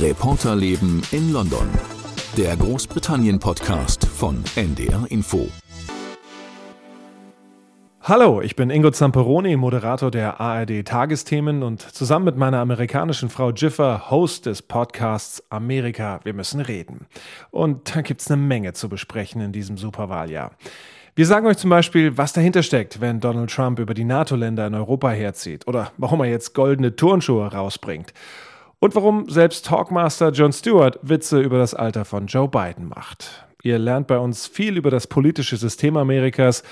Reporterleben 0.00 1.02
in 1.12 1.32
London. 1.32 1.68
Der 2.36 2.56
Großbritannien-Podcast 2.56 4.06
von 4.06 4.42
NDR 4.54 5.04
Info. 5.08 5.48
Hallo, 8.10 8.40
ich 8.40 8.56
bin 8.56 8.70
Ingo 8.70 8.90
Zamperoni, 8.90 9.54
Moderator 9.54 10.10
der 10.10 10.40
ARD 10.40 10.84
Tagesthemen 10.84 11.62
und 11.62 11.80
zusammen 11.80 12.24
mit 12.24 12.36
meiner 12.36 12.58
amerikanischen 12.58 13.30
Frau 13.30 13.52
Jiffer 13.52 14.10
Host 14.10 14.46
des 14.46 14.62
Podcasts 14.62 15.44
Amerika, 15.48 16.18
wir 16.24 16.34
müssen 16.34 16.60
reden. 16.60 17.06
Und 17.52 17.94
da 17.94 18.00
gibt's 18.00 18.28
eine 18.28 18.42
Menge 18.42 18.72
zu 18.72 18.88
besprechen 18.88 19.40
in 19.40 19.52
diesem 19.52 19.76
Superwahljahr. 19.76 20.50
Wir 21.14 21.24
sagen 21.24 21.46
euch 21.46 21.58
zum 21.58 21.70
Beispiel, 21.70 22.18
was 22.18 22.32
dahinter 22.32 22.64
steckt, 22.64 23.00
wenn 23.00 23.20
Donald 23.20 23.48
Trump 23.48 23.78
über 23.78 23.94
die 23.94 24.02
NATO-Länder 24.02 24.66
in 24.66 24.74
Europa 24.74 25.10
herzieht 25.10 25.68
oder 25.68 25.92
warum 25.96 26.18
er 26.18 26.30
jetzt 26.30 26.52
goldene 26.52 26.96
Turnschuhe 26.96 27.52
rausbringt. 27.52 28.12
Und 28.80 28.96
warum 28.96 29.30
selbst 29.30 29.66
Talkmaster 29.66 30.32
Jon 30.32 30.52
Stewart 30.52 30.98
Witze 31.02 31.40
über 31.40 31.58
das 31.58 31.74
Alter 31.74 32.04
von 32.04 32.26
Joe 32.26 32.48
Biden 32.48 32.88
macht. 32.88 33.46
Ihr 33.62 33.78
lernt 33.78 34.08
bei 34.08 34.18
uns 34.18 34.48
viel 34.48 34.76
über 34.76 34.90
das 34.90 35.06
politische 35.06 35.56
System 35.56 35.96
Amerikas 35.96 36.64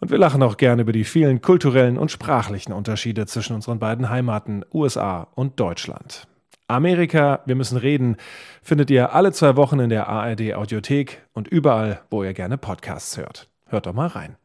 Und 0.00 0.10
wir 0.10 0.18
lachen 0.18 0.42
auch 0.42 0.56
gerne 0.56 0.82
über 0.82 0.92
die 0.92 1.04
vielen 1.04 1.42
kulturellen 1.42 1.98
und 1.98 2.10
sprachlichen 2.10 2.72
Unterschiede 2.72 3.26
zwischen 3.26 3.54
unseren 3.54 3.78
beiden 3.78 4.10
Heimaten 4.10 4.64
USA 4.72 5.28
und 5.34 5.58
Deutschland. 5.58 6.28
Amerika, 6.68 7.40
wir 7.46 7.54
müssen 7.54 7.78
reden, 7.78 8.16
findet 8.62 8.90
ihr 8.90 9.14
alle 9.14 9.32
zwei 9.32 9.56
Wochen 9.56 9.80
in 9.80 9.88
der 9.88 10.08
ARD 10.08 10.54
Audiothek 10.54 11.22
und 11.32 11.48
überall, 11.48 12.02
wo 12.10 12.22
ihr 12.22 12.34
gerne 12.34 12.58
Podcasts 12.58 13.16
hört. 13.16 13.48
Hört 13.66 13.86
doch 13.86 13.94
mal 13.94 14.08
rein. 14.08 14.36